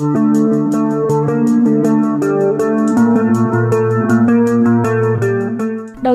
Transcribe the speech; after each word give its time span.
Đầu 0.00 0.08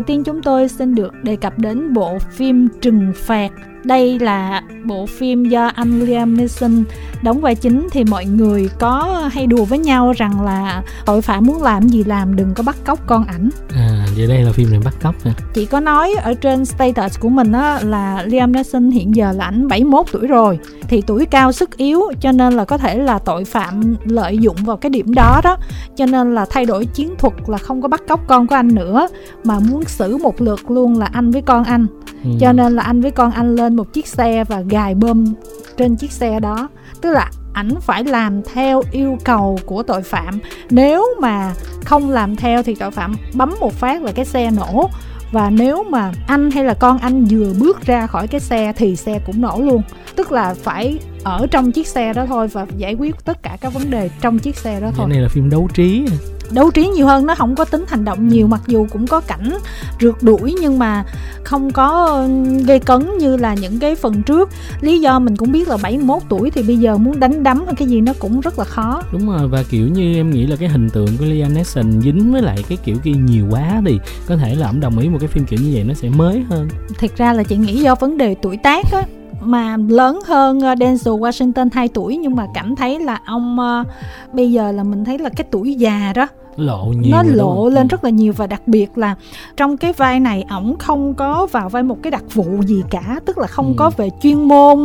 tiên 0.02 0.24
chúng 0.24 0.42
tôi 0.42 0.68
xin 0.68 0.96
được 0.96 1.14
đề 1.24 1.36
cập 1.36 1.60
đến 1.60 1.94
bộ 1.94 2.18
phim 2.32 2.68
Trừng 2.82 3.14
phạt 3.16 3.50
đây 3.86 4.20
là 4.20 4.62
bộ 4.86 5.06
phim 5.06 5.44
do 5.44 5.72
anh 5.76 6.00
Liam 6.00 6.38
Neeson 6.38 6.84
đóng 7.22 7.42
vai 7.42 7.56
chính. 7.56 7.88
Thì 7.92 8.04
mọi 8.04 8.26
người 8.26 8.70
có 8.80 9.24
hay 9.32 9.48
đùa 9.48 9.66
với 9.66 9.80
nhau 9.80 10.14
rằng 10.18 10.42
là 10.46 10.84
tội 11.06 11.22
phạm 11.22 11.46
muốn 11.46 11.64
làm 11.64 11.88
gì 11.88 12.04
làm 12.04 12.36
đừng 12.36 12.54
có 12.54 12.64
bắt 12.64 12.76
cóc 12.86 13.00
con 13.08 13.26
ảnh. 13.26 13.50
À 13.76 14.06
vậy 14.18 14.28
đây 14.28 14.44
là 14.44 14.52
phim 14.52 14.72
này 14.72 14.80
bắt 14.86 14.96
cóc 15.02 15.16
hả? 15.24 15.32
Chị 15.54 15.66
có 15.66 15.80
nói 15.80 16.14
ở 16.24 16.34
trên 16.34 16.66
status 16.66 17.20
của 17.20 17.30
mình 17.30 17.52
á 17.52 17.80
là 17.84 18.24
Liam 18.26 18.52
Neeson 18.52 18.92
hiện 18.92 19.16
giờ 19.16 19.32
là 19.32 19.46
ảnh 19.46 19.68
71 19.68 20.06
tuổi 20.12 20.28
rồi. 20.28 20.60
Thì 20.88 21.02
tuổi 21.02 21.26
cao 21.26 21.52
sức 21.52 21.78
yếu 21.78 22.02
cho 22.22 22.32
nên 22.32 22.54
là 22.54 22.66
có 22.66 22.78
thể 22.78 22.98
là 22.98 23.20
tội 23.20 23.46
phạm 23.46 23.96
lợi 24.06 24.38
dụng 24.38 24.58
vào 24.66 24.78
cái 24.78 24.90
điểm 24.90 25.14
đó 25.14 25.42
đó. 25.44 25.58
Cho 25.96 26.06
nên 26.06 26.36
là 26.36 26.46
thay 26.50 26.66
đổi 26.66 26.86
chiến 26.86 27.16
thuật 27.18 27.34
là 27.48 27.58
không 27.58 27.82
có 27.82 27.88
bắt 27.88 28.02
cóc 28.08 28.20
con 28.28 28.48
của 28.48 28.56
anh 28.56 28.76
nữa 28.76 29.08
mà 29.44 29.60
muốn 29.60 29.84
xử 29.86 30.18
một 30.18 30.42
lượt 30.42 30.72
luôn 30.72 31.00
là 31.00 31.10
anh 31.14 31.32
với 31.32 31.42
con 31.42 31.64
anh 31.64 31.88
ừ. 32.26 32.32
cho 32.40 32.52
nên 32.52 32.76
là 32.76 32.84
anh 32.84 33.02
với 33.02 33.12
con 33.12 33.32
anh 33.32 33.56
lên 33.56 33.76
một 33.76 33.94
chiếc 33.94 34.08
xe 34.08 34.44
và 34.44 34.62
gài 34.62 34.96
bơm 34.96 35.34
trên 35.78 35.96
chiếc 35.96 36.12
xe 36.12 36.40
đó. 36.40 36.70
Tức 37.02 37.12
là 37.12 37.32
ảnh 37.54 37.70
phải 37.82 38.04
làm 38.04 38.42
theo 38.54 38.82
yêu 38.92 39.18
cầu 39.24 39.60
của 39.66 39.84
tội 39.84 40.02
phạm. 40.02 40.40
Nếu 40.70 41.06
mà 41.22 41.54
không 41.86 42.10
làm 42.10 42.36
theo 42.36 42.64
thì 42.64 42.76
tội 42.76 42.92
phạm 42.92 43.16
bấm 43.34 43.56
một 43.60 43.74
phát 43.74 44.02
là 44.02 44.12
cái 44.12 44.26
xe 44.26 44.52
nổ. 44.52 44.90
Và 45.32 45.50
nếu 45.50 45.84
mà 45.84 46.12
anh 46.28 46.52
hay 46.52 46.64
là 46.64 46.74
con 46.74 46.98
anh 46.98 47.26
vừa 47.26 47.54
bước 47.60 47.86
ra 47.86 48.08
khỏi 48.08 48.28
cái 48.28 48.40
xe 48.40 48.74
thì 48.76 48.96
xe 48.96 49.20
cũng 49.26 49.42
nổ 49.42 49.62
luôn. 49.62 49.82
Tức 50.16 50.32
là 50.32 50.54
phải 50.54 51.00
ở 51.24 51.48
trong 51.52 51.72
chiếc 51.72 51.88
xe 51.88 52.14
đó 52.14 52.26
thôi 52.26 52.48
và 52.48 52.66
giải 52.78 52.94
quyết 52.94 53.16
tất 53.26 53.44
cả 53.44 53.58
các 53.62 53.74
vấn 53.74 53.92
đề 53.92 54.10
trong 54.22 54.40
chiếc 54.40 54.58
xe 54.58 54.80
đó 54.80 54.88
thôi. 54.88 54.94
cái 54.98 55.08
này 55.08 55.22
là 55.22 55.30
phim 55.30 55.50
đấu 55.50 55.68
trí. 55.74 56.06
Đấu 56.52 56.72
trí 56.72 56.88
nhiều 56.88 57.08
hơn 57.08 57.26
nó 57.26 57.36
không 57.36 57.56
có 57.56 57.66
tính 57.66 57.86
hành 57.88 58.06
động 58.06 58.28
nhiều 58.28 58.48
mặc 58.48 58.62
dù 58.68 58.88
cũng 58.92 59.08
có 59.08 59.22
cảnh 59.22 59.58
rượt 60.00 60.16
đuổi 60.24 60.56
nhưng 60.62 60.80
mà 60.80 61.06
không 61.46 61.72
có 61.72 62.22
gây 62.66 62.80
cấn 62.80 63.18
như 63.18 63.38
là 63.38 63.54
những 63.54 63.80
cái 63.80 63.96
phần 63.96 64.24
trước. 64.24 64.50
Lý 64.82 65.00
do 65.00 65.20
mình 65.20 65.36
cũng 65.36 65.52
biết 65.52 65.68
là 65.68 65.78
71 65.84 66.22
tuổi 66.30 66.52
thì 66.52 66.64
bây 66.64 66.78
giờ 66.78 66.98
muốn 66.98 67.20
đánh 67.20 67.44
đấm 67.44 67.66
hay 67.66 67.76
cái 67.76 67.88
gì 67.88 68.02
nó 68.02 68.14
cũng 68.20 68.40
rất 68.40 68.60
là 68.60 68.66
khó. 68.66 69.02
Đúng 69.12 69.30
rồi 69.30 69.48
và 69.48 69.64
kiểu 69.70 69.88
như 69.88 70.16
em 70.16 70.32
nghĩ 70.32 70.48
là 70.48 70.56
cái 70.56 70.70
hình 70.70 70.90
tượng 70.90 71.10
của 71.20 71.26
Liam 71.26 71.54
Neeson 71.54 72.02
dính 72.02 72.32
với 72.32 72.42
lại 72.42 72.58
cái 72.70 72.78
kiểu 72.84 72.96
kia 73.04 73.12
nhiều 73.12 73.46
quá 73.52 73.82
thì 73.86 74.00
có 74.28 74.38
thể 74.38 74.56
là 74.56 74.68
ông 74.68 74.80
đồng 74.80 75.00
ý 75.00 75.10
một 75.10 75.18
cái 75.20 75.28
phim 75.28 75.46
kiểu 75.46 75.60
như 75.64 75.72
vậy 75.74 75.84
nó 75.84 75.94
sẽ 75.94 76.10
mới 76.10 76.44
hơn. 76.50 76.68
Thực 77.00 77.18
ra 77.18 77.34
là 77.34 77.44
chị 77.44 77.58
nghĩ 77.58 77.74
do 77.74 77.96
vấn 77.96 78.18
đề 78.18 78.36
tuổi 78.42 78.58
tác 78.58 78.86
á 78.92 79.04
mà 79.42 79.78
lớn 79.90 80.20
hơn 80.26 80.60
ờ, 80.60 80.74
Denzel 80.74 81.20
Washington 81.20 81.70
2 81.74 81.88
tuổi 81.88 82.18
nhưng 82.18 82.36
mà 82.36 82.48
cảm 82.54 82.76
thấy 82.76 83.00
là 83.00 83.20
ông 83.26 83.58
uh, 83.60 83.88
bây 84.34 84.52
giờ 84.52 84.72
là 84.72 84.84
mình 84.84 85.06
thấy 85.06 85.20
là 85.20 85.30
cái 85.30 85.48
tuổi 85.52 85.74
già 85.74 86.14
đó 86.16 86.28
lộ 86.56 86.86
nhiều 86.86 87.12
nó 87.12 87.24
lộ 87.24 87.70
lên 87.70 87.88
ừ. 87.88 87.92
rất 87.92 88.04
là 88.04 88.10
nhiều 88.10 88.34
và 88.34 88.48
đặc 88.48 88.62
biệt 88.68 88.98
là 88.98 89.16
trong 89.58 89.78
cái 89.78 89.94
vai 89.94 90.20
này 90.20 90.46
ổng 90.50 90.78
không 90.80 91.14
có 91.14 91.48
vào 91.52 91.70
vai 91.70 91.84
một 91.84 91.98
cái 92.04 92.12
đặc 92.12 92.24
vụ 92.34 92.46
gì 92.66 92.84
cả 92.90 93.20
tức 93.26 93.38
là 93.38 93.48
không 93.48 93.68
ừ. 93.68 93.74
có 93.78 93.92
về 93.98 94.10
chuyên 94.22 94.48
môn 94.48 94.80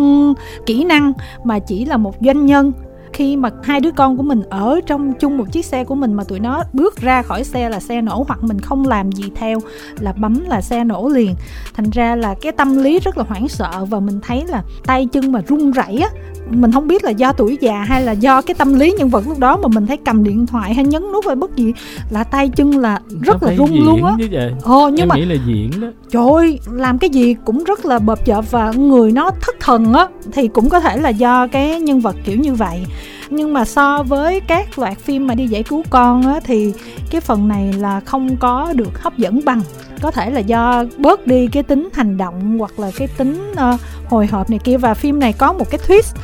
kỹ 0.66 0.84
năng 0.84 1.12
mà 1.44 1.58
chỉ 1.58 1.84
là 1.84 1.96
một 1.96 2.14
doanh 2.20 2.46
nhân 2.46 2.72
khi 3.20 3.36
mà 3.36 3.50
hai 3.62 3.80
đứa 3.80 3.90
con 3.90 4.16
của 4.16 4.22
mình 4.22 4.42
ở 4.50 4.80
trong 4.86 5.12
chung 5.20 5.38
một 5.38 5.52
chiếc 5.52 5.64
xe 5.64 5.84
của 5.84 5.94
mình 5.94 6.14
mà 6.14 6.24
tụi 6.24 6.40
nó 6.40 6.62
bước 6.72 6.96
ra 6.96 7.22
khỏi 7.22 7.44
xe 7.44 7.68
là 7.68 7.80
xe 7.80 8.00
nổ 8.00 8.24
hoặc 8.28 8.42
mình 8.42 8.60
không 8.60 8.88
làm 8.88 9.12
gì 9.12 9.24
theo 9.34 9.58
là 9.98 10.12
bấm 10.12 10.44
là 10.48 10.60
xe 10.60 10.84
nổ 10.84 11.08
liền. 11.08 11.34
Thành 11.74 11.90
ra 11.90 12.16
là 12.16 12.34
cái 12.40 12.52
tâm 12.52 12.82
lý 12.82 12.98
rất 12.98 13.18
là 13.18 13.24
hoảng 13.28 13.48
sợ 13.48 13.86
và 13.90 14.00
mình 14.00 14.20
thấy 14.22 14.44
là 14.48 14.62
tay 14.86 15.08
chân 15.12 15.32
mà 15.32 15.40
run 15.48 15.70
rẩy 15.70 15.96
á 15.96 16.08
mình 16.50 16.72
không 16.72 16.86
biết 16.86 17.04
là 17.04 17.10
do 17.10 17.32
tuổi 17.32 17.58
già 17.60 17.82
hay 17.82 18.02
là 18.02 18.12
do 18.12 18.42
cái 18.42 18.54
tâm 18.54 18.74
lý 18.74 18.92
nhân 18.98 19.08
vật 19.08 19.24
lúc 19.28 19.38
đó 19.38 19.56
mà 19.56 19.68
mình 19.68 19.86
thấy 19.86 19.96
cầm 19.96 20.24
điện 20.24 20.46
thoại 20.46 20.74
hay 20.74 20.84
nhấn 20.84 21.02
nút 21.12 21.26
hay 21.26 21.36
bất 21.36 21.56
gì 21.56 21.72
là 22.10 22.24
tay 22.24 22.48
chân 22.48 22.78
là 22.78 23.00
rất 23.22 23.42
là 23.42 23.54
run 23.54 23.70
luôn 23.84 24.04
á. 24.04 24.16
ồ 24.62 24.88
nhưng 24.88 25.02
em 25.02 25.08
mà 25.08 25.16
nghĩ 25.16 25.24
là 25.24 25.36
diễn 25.46 25.70
đó. 25.80 25.88
Trời 26.10 26.22
ơi 26.32 26.58
làm 26.72 26.98
cái 26.98 27.10
gì 27.10 27.36
cũng 27.44 27.64
rất 27.64 27.86
là 27.86 27.98
bợp 27.98 28.24
chợp 28.24 28.50
và 28.50 28.72
người 28.72 29.12
nó 29.12 29.30
thất 29.40 29.56
thần 29.60 29.92
á 29.92 30.06
thì 30.32 30.48
cũng 30.48 30.68
có 30.68 30.80
thể 30.80 30.96
là 30.96 31.08
do 31.08 31.46
cái 31.46 31.80
nhân 31.80 32.00
vật 32.00 32.16
kiểu 32.24 32.36
như 32.36 32.54
vậy 32.54 32.86
nhưng 33.30 33.52
mà 33.52 33.64
so 33.64 34.02
với 34.02 34.40
các 34.40 34.78
loạt 34.78 34.98
phim 34.98 35.26
mà 35.26 35.34
đi 35.34 35.46
giải 35.46 35.62
cứu 35.62 35.82
con 35.90 36.22
á 36.22 36.40
thì 36.44 36.72
cái 37.10 37.20
phần 37.20 37.48
này 37.48 37.72
là 37.72 38.00
không 38.00 38.36
có 38.36 38.72
được 38.76 39.02
hấp 39.02 39.18
dẫn 39.18 39.40
bằng. 39.44 39.60
Có 40.02 40.10
thể 40.10 40.30
là 40.30 40.40
do 40.40 40.84
bớt 40.98 41.26
đi 41.26 41.46
cái 41.46 41.62
tính 41.62 41.88
hành 41.92 42.16
động 42.16 42.58
hoặc 42.58 42.80
là 42.80 42.90
cái 42.96 43.08
tính 43.08 43.52
uh, 43.52 43.80
hồi 44.08 44.26
hộp 44.26 44.50
này 44.50 44.58
kia. 44.64 44.76
Và 44.76 44.94
phim 44.94 45.18
này 45.18 45.32
có 45.32 45.52
một 45.52 45.70
cái 45.70 45.80
twist. 45.88 46.16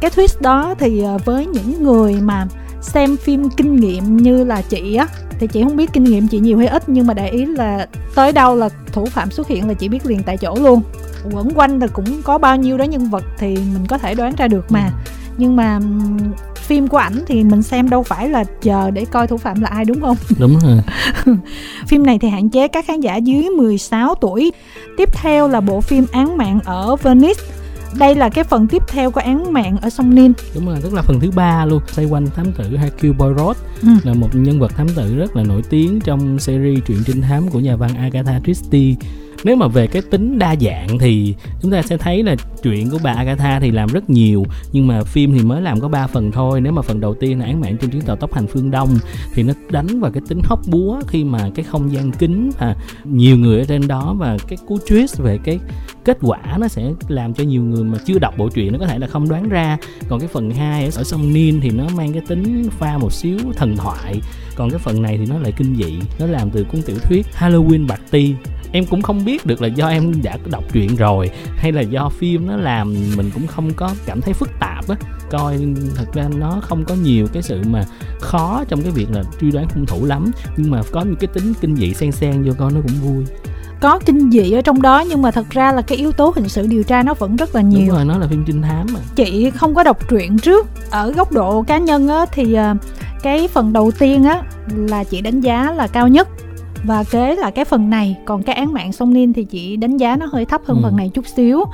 Cái 0.00 0.10
twist 0.10 0.40
đó 0.40 0.74
thì 0.78 1.02
uh, 1.14 1.24
với 1.24 1.46
những 1.46 1.82
người 1.82 2.14
mà 2.22 2.46
xem 2.80 3.16
phim 3.16 3.50
kinh 3.50 3.76
nghiệm 3.76 4.16
như 4.16 4.44
là 4.44 4.62
chị 4.62 4.94
á 4.94 5.06
thì 5.38 5.46
chị 5.46 5.62
không 5.62 5.76
biết 5.76 5.92
kinh 5.92 6.04
nghiệm 6.04 6.28
chị 6.28 6.38
nhiều 6.38 6.58
hay 6.58 6.68
ít 6.68 6.82
nhưng 6.86 7.06
mà 7.06 7.14
để 7.14 7.28
ý 7.28 7.46
là 7.46 7.88
tới 8.14 8.32
đâu 8.32 8.56
là 8.56 8.68
thủ 8.92 9.06
phạm 9.06 9.30
xuất 9.30 9.48
hiện 9.48 9.68
là 9.68 9.74
chị 9.74 9.88
biết 9.88 10.06
liền 10.06 10.22
tại 10.22 10.36
chỗ 10.36 10.56
luôn. 10.60 10.82
Quẩn 11.32 11.50
quanh 11.54 11.78
là 11.78 11.86
cũng 11.86 12.22
có 12.22 12.38
bao 12.38 12.56
nhiêu 12.56 12.78
đó 12.78 12.84
nhân 12.84 13.10
vật 13.10 13.24
thì 13.38 13.54
mình 13.54 13.86
có 13.88 13.98
thể 13.98 14.14
đoán 14.14 14.34
ra 14.36 14.48
được 14.48 14.72
mà. 14.72 14.90
Nhưng 15.36 15.56
mà 15.56 15.80
phim 16.64 16.88
của 16.88 16.96
ảnh 16.96 17.24
thì 17.26 17.44
mình 17.44 17.62
xem 17.62 17.90
đâu 17.90 18.02
phải 18.02 18.28
là 18.28 18.44
chờ 18.62 18.90
để 18.90 19.04
coi 19.04 19.26
thủ 19.26 19.36
phạm 19.36 19.60
là 19.60 19.68
ai 19.68 19.84
đúng 19.84 20.00
không? 20.00 20.16
Đúng 20.38 20.58
rồi. 20.58 20.80
phim 21.86 22.06
này 22.06 22.18
thì 22.18 22.28
hạn 22.28 22.50
chế 22.50 22.68
các 22.68 22.86
khán 22.86 23.00
giả 23.00 23.16
dưới 23.16 23.42
16 23.42 24.14
tuổi. 24.14 24.52
Tiếp 24.96 25.08
theo 25.12 25.48
là 25.48 25.60
bộ 25.60 25.80
phim 25.80 26.06
Án 26.12 26.36
mạng 26.36 26.60
ở 26.64 26.96
Venice 26.96 27.40
đây 27.98 28.14
là 28.14 28.28
cái 28.28 28.44
phần 28.44 28.66
tiếp 28.66 28.82
theo 28.88 29.10
của 29.10 29.20
án 29.20 29.52
mạng 29.52 29.76
ở 29.82 29.90
sông 29.90 30.14
Nin 30.14 30.32
đúng 30.54 30.66
rồi 30.66 30.78
tức 30.82 30.94
là 30.94 31.02
phần 31.02 31.20
thứ 31.20 31.30
ba 31.30 31.64
luôn 31.64 31.82
xoay 31.92 32.06
quanh 32.06 32.26
thám 32.36 32.52
tử 32.52 32.76
Hercule 32.76 33.12
Poirot 33.18 33.56
ừ. 33.82 33.88
là 34.04 34.14
một 34.14 34.28
nhân 34.32 34.60
vật 34.60 34.72
thám 34.76 34.88
tử 34.88 35.16
rất 35.16 35.36
là 35.36 35.42
nổi 35.42 35.62
tiếng 35.70 36.00
trong 36.00 36.38
series 36.38 36.84
truyện 36.86 36.98
trinh 37.06 37.22
thám 37.22 37.48
của 37.48 37.60
nhà 37.60 37.76
văn 37.76 37.94
Agatha 37.94 38.40
Christie 38.44 38.94
nếu 39.44 39.56
mà 39.56 39.68
về 39.68 39.86
cái 39.86 40.02
tính 40.10 40.38
đa 40.38 40.56
dạng 40.60 40.98
thì 40.98 41.34
chúng 41.62 41.70
ta 41.70 41.82
sẽ 41.82 41.96
thấy 41.96 42.22
là 42.22 42.36
chuyện 42.62 42.90
của 42.90 42.98
bà 43.02 43.12
Agatha 43.12 43.60
thì 43.60 43.70
làm 43.70 43.88
rất 43.88 44.10
nhiều, 44.10 44.44
nhưng 44.72 44.86
mà 44.86 45.02
phim 45.02 45.32
thì 45.32 45.44
mới 45.44 45.62
làm 45.62 45.80
có 45.80 45.88
3 45.88 46.06
phần 46.06 46.32
thôi. 46.32 46.60
Nếu 46.60 46.72
mà 46.72 46.82
phần 46.82 47.00
đầu 47.00 47.14
tiên 47.14 47.38
là 47.38 47.46
án 47.46 47.60
mạng 47.60 47.76
trên 47.80 47.90
chuyến 47.90 48.02
tàu 48.02 48.16
tốc 48.16 48.34
hành 48.34 48.46
phương 48.46 48.70
đông 48.70 48.98
thì 49.34 49.42
nó 49.42 49.52
đánh 49.70 50.00
vào 50.00 50.10
cái 50.10 50.22
tính 50.28 50.40
hóc 50.44 50.60
búa 50.66 51.00
khi 51.06 51.24
mà 51.24 51.50
cái 51.54 51.64
không 51.64 51.92
gian 51.92 52.12
kính 52.12 52.50
và 52.58 52.76
nhiều 53.04 53.36
người 53.36 53.58
ở 53.58 53.64
trên 53.64 53.88
đó 53.88 54.14
và 54.18 54.36
cái 54.48 54.58
cú 54.66 54.76
twist 54.76 55.22
về 55.22 55.38
cái 55.44 55.58
kết 56.04 56.18
quả 56.22 56.40
nó 56.58 56.68
sẽ 56.68 56.92
làm 57.08 57.34
cho 57.34 57.44
nhiều 57.44 57.62
người 57.62 57.84
mà 57.84 57.98
chưa 58.06 58.18
đọc 58.18 58.34
bộ 58.38 58.48
truyện 58.48 58.72
nó 58.72 58.78
có 58.78 58.86
thể 58.86 58.98
là 58.98 59.06
không 59.06 59.28
đoán 59.28 59.48
ra. 59.48 59.78
Còn 60.08 60.20
cái 60.20 60.28
phần 60.28 60.50
2 60.50 60.90
ở 60.96 61.04
sông 61.04 61.32
Nin 61.32 61.60
thì 61.60 61.70
nó 61.70 61.84
mang 61.96 62.12
cái 62.12 62.22
tính 62.28 62.68
pha 62.70 62.98
một 62.98 63.12
xíu 63.12 63.38
thần 63.56 63.76
thoại. 63.76 64.20
Còn 64.56 64.70
cái 64.70 64.78
phần 64.78 65.02
này 65.02 65.18
thì 65.18 65.26
nó 65.26 65.38
lại 65.38 65.52
kinh 65.56 65.76
dị, 65.76 65.94
nó 66.18 66.26
làm 66.26 66.50
từ 66.50 66.64
cuốn 66.64 66.82
tiểu 66.82 66.96
thuyết 66.98 67.26
Halloween 67.38 67.86
Bạch 67.86 68.10
ti. 68.10 68.34
Em 68.72 68.86
cũng 68.86 69.02
không 69.02 69.24
biết 69.24 69.46
được 69.46 69.62
là 69.62 69.68
do 69.68 69.88
em 69.88 70.22
đã 70.22 70.38
đọc 70.50 70.64
truyện 70.72 70.96
rồi, 70.96 71.30
hay 71.56 71.72
là 71.72 71.80
do 71.80 72.08
phim 72.08 72.46
nó 72.46 72.56
làm 72.56 72.94
mình 73.16 73.30
cũng 73.34 73.46
không 73.46 73.70
có 73.76 73.94
cảm 74.06 74.20
thấy 74.20 74.34
phức 74.34 74.50
tạp 74.60 74.88
á. 74.88 74.96
Coi 75.30 75.58
thật 75.94 76.06
ra 76.14 76.28
nó 76.36 76.60
không 76.62 76.84
có 76.84 76.94
nhiều 76.94 77.26
cái 77.32 77.42
sự 77.42 77.62
mà 77.66 77.84
khó 78.20 78.64
trong 78.68 78.82
cái 78.82 78.90
việc 78.90 79.10
là 79.10 79.22
truy 79.40 79.50
đoán 79.50 79.66
hung 79.74 79.86
thủ 79.86 80.04
lắm. 80.04 80.30
Nhưng 80.56 80.70
mà 80.70 80.82
có 80.92 81.02
những 81.02 81.16
cái 81.16 81.28
tính 81.34 81.52
kinh 81.60 81.76
dị 81.76 81.94
xen 81.94 82.12
xen 82.12 82.42
vô 82.42 82.52
coi 82.58 82.72
nó 82.72 82.80
cũng 82.80 82.96
vui 83.00 83.24
có 83.84 83.98
kinh 84.06 84.30
dị 84.30 84.52
ở 84.52 84.60
trong 84.60 84.82
đó 84.82 85.04
nhưng 85.08 85.22
mà 85.22 85.30
thật 85.30 85.50
ra 85.50 85.72
là 85.72 85.82
cái 85.82 85.98
yếu 85.98 86.12
tố 86.12 86.32
hình 86.36 86.48
sự 86.48 86.66
điều 86.66 86.82
tra 86.82 87.02
nó 87.02 87.14
vẫn 87.14 87.36
rất 87.36 87.54
là 87.54 87.60
nhiều. 87.60 87.86
đúng 87.86 87.96
rồi 87.96 88.04
nó 88.04 88.18
là 88.18 88.26
phim 88.26 88.44
trinh 88.46 88.62
thám 88.62 88.86
mà. 88.94 89.00
Chị 89.16 89.50
không 89.50 89.74
có 89.74 89.82
đọc 89.82 90.08
truyện 90.08 90.38
trước. 90.38 90.66
Ở 90.90 91.10
góc 91.10 91.32
độ 91.32 91.62
cá 91.62 91.78
nhân 91.78 92.08
á 92.08 92.26
thì 92.32 92.54
ờ, 92.54 92.74
cái 93.22 93.48
phần 93.48 93.72
đầu 93.72 93.90
tiên 93.90 94.24
á 94.24 94.42
là 94.74 95.04
chị 95.04 95.20
đánh 95.20 95.40
giá 95.40 95.72
là 95.72 95.86
cao 95.86 96.08
nhất. 96.08 96.28
Và 96.84 97.04
kế 97.04 97.36
là 97.36 97.50
cái 97.50 97.64
phần 97.64 97.90
này 97.90 98.16
còn 98.24 98.42
cái 98.42 98.56
án 98.56 98.72
mạng 98.72 98.92
sông 98.92 99.12
Nin 99.12 99.32
thì 99.32 99.44
chị 99.44 99.76
đánh 99.76 99.96
giá 99.96 100.16
nó 100.16 100.26
hơi 100.32 100.44
thấp 100.44 100.60
hơn 100.66 100.76
ừ. 100.76 100.82
phần 100.82 100.96
này 100.96 101.10
chút 101.14 101.26
xíu. 101.36 101.64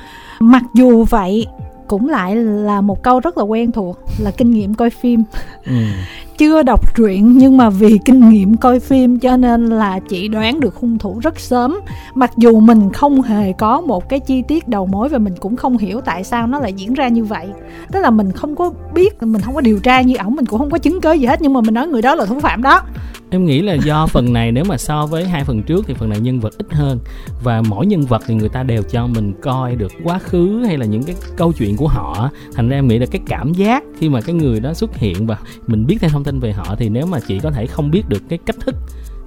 Mặc 0.40 0.62
dù 0.74 1.04
vậy 1.04 1.46
cũng 1.90 2.08
lại 2.08 2.36
là 2.36 2.80
một 2.80 3.02
câu 3.02 3.20
rất 3.20 3.38
là 3.38 3.44
quen 3.44 3.72
thuộc 3.72 3.98
là 4.18 4.30
kinh 4.30 4.50
nghiệm 4.50 4.74
coi 4.74 4.90
phim. 4.90 5.22
Ừ. 5.66 5.72
chưa 6.38 6.62
đọc 6.62 6.96
truyện 6.96 7.38
nhưng 7.38 7.56
mà 7.56 7.70
vì 7.70 7.98
kinh 8.04 8.30
nghiệm 8.30 8.56
coi 8.56 8.80
phim 8.80 9.18
cho 9.18 9.36
nên 9.36 9.66
là 9.66 9.98
chị 10.08 10.28
đoán 10.28 10.60
được 10.60 10.74
hung 10.74 10.98
thủ 10.98 11.18
rất 11.22 11.40
sớm. 11.40 11.80
Mặc 12.14 12.30
dù 12.36 12.60
mình 12.60 12.92
không 12.92 13.22
hề 13.22 13.52
có 13.52 13.80
một 13.80 14.08
cái 14.08 14.20
chi 14.20 14.42
tiết 14.42 14.68
đầu 14.68 14.86
mối 14.86 15.08
và 15.08 15.18
mình 15.18 15.34
cũng 15.40 15.56
không 15.56 15.78
hiểu 15.78 16.00
tại 16.00 16.24
sao 16.24 16.46
nó 16.46 16.60
lại 16.60 16.72
diễn 16.72 16.94
ra 16.94 17.08
như 17.08 17.24
vậy. 17.24 17.48
Tức 17.92 18.00
là 18.00 18.10
mình 18.10 18.32
không 18.32 18.56
có 18.56 18.70
biết 18.94 19.22
mình 19.22 19.42
không 19.42 19.54
có 19.54 19.60
điều 19.60 19.78
tra 19.78 20.00
như 20.00 20.14
ổng 20.16 20.36
mình 20.36 20.46
cũng 20.46 20.58
không 20.58 20.70
có 20.70 20.78
chứng 20.78 21.00
cớ 21.00 21.12
gì 21.12 21.26
hết 21.26 21.42
nhưng 21.42 21.52
mà 21.52 21.60
mình 21.60 21.74
nói 21.74 21.86
người 21.86 22.02
đó 22.02 22.14
là 22.14 22.24
thủ 22.24 22.40
phạm 22.40 22.62
đó 22.62 22.82
em 23.30 23.44
nghĩ 23.46 23.62
là 23.62 23.74
do 23.74 24.06
phần 24.06 24.32
này 24.32 24.52
nếu 24.52 24.64
mà 24.64 24.78
so 24.78 25.06
với 25.06 25.24
hai 25.24 25.44
phần 25.44 25.62
trước 25.62 25.84
thì 25.86 25.94
phần 25.94 26.08
này 26.08 26.20
nhân 26.20 26.40
vật 26.40 26.58
ít 26.58 26.66
hơn 26.72 26.98
và 27.42 27.62
mỗi 27.68 27.86
nhân 27.86 28.02
vật 28.02 28.22
thì 28.26 28.34
người 28.34 28.48
ta 28.48 28.62
đều 28.62 28.82
cho 28.82 29.06
mình 29.06 29.32
coi 29.42 29.76
được 29.76 29.92
quá 30.04 30.18
khứ 30.18 30.62
hay 30.66 30.78
là 30.78 30.86
những 30.86 31.02
cái 31.02 31.16
câu 31.36 31.52
chuyện 31.52 31.76
của 31.76 31.88
họ 31.88 32.30
thành 32.54 32.68
ra 32.68 32.78
em 32.78 32.88
nghĩ 32.88 32.98
là 32.98 33.06
cái 33.06 33.20
cảm 33.26 33.52
giác 33.52 33.84
khi 33.98 34.08
mà 34.08 34.20
cái 34.20 34.34
người 34.34 34.60
đó 34.60 34.74
xuất 34.74 34.96
hiện 34.96 35.26
và 35.26 35.38
mình 35.66 35.86
biết 35.86 35.96
thêm 36.00 36.10
thông 36.10 36.24
tin 36.24 36.40
về 36.40 36.52
họ 36.52 36.74
thì 36.78 36.88
nếu 36.88 37.06
mà 37.06 37.20
chị 37.20 37.38
có 37.38 37.50
thể 37.50 37.66
không 37.66 37.90
biết 37.90 38.08
được 38.08 38.22
cái 38.28 38.38
cách 38.46 38.56
thức 38.60 38.74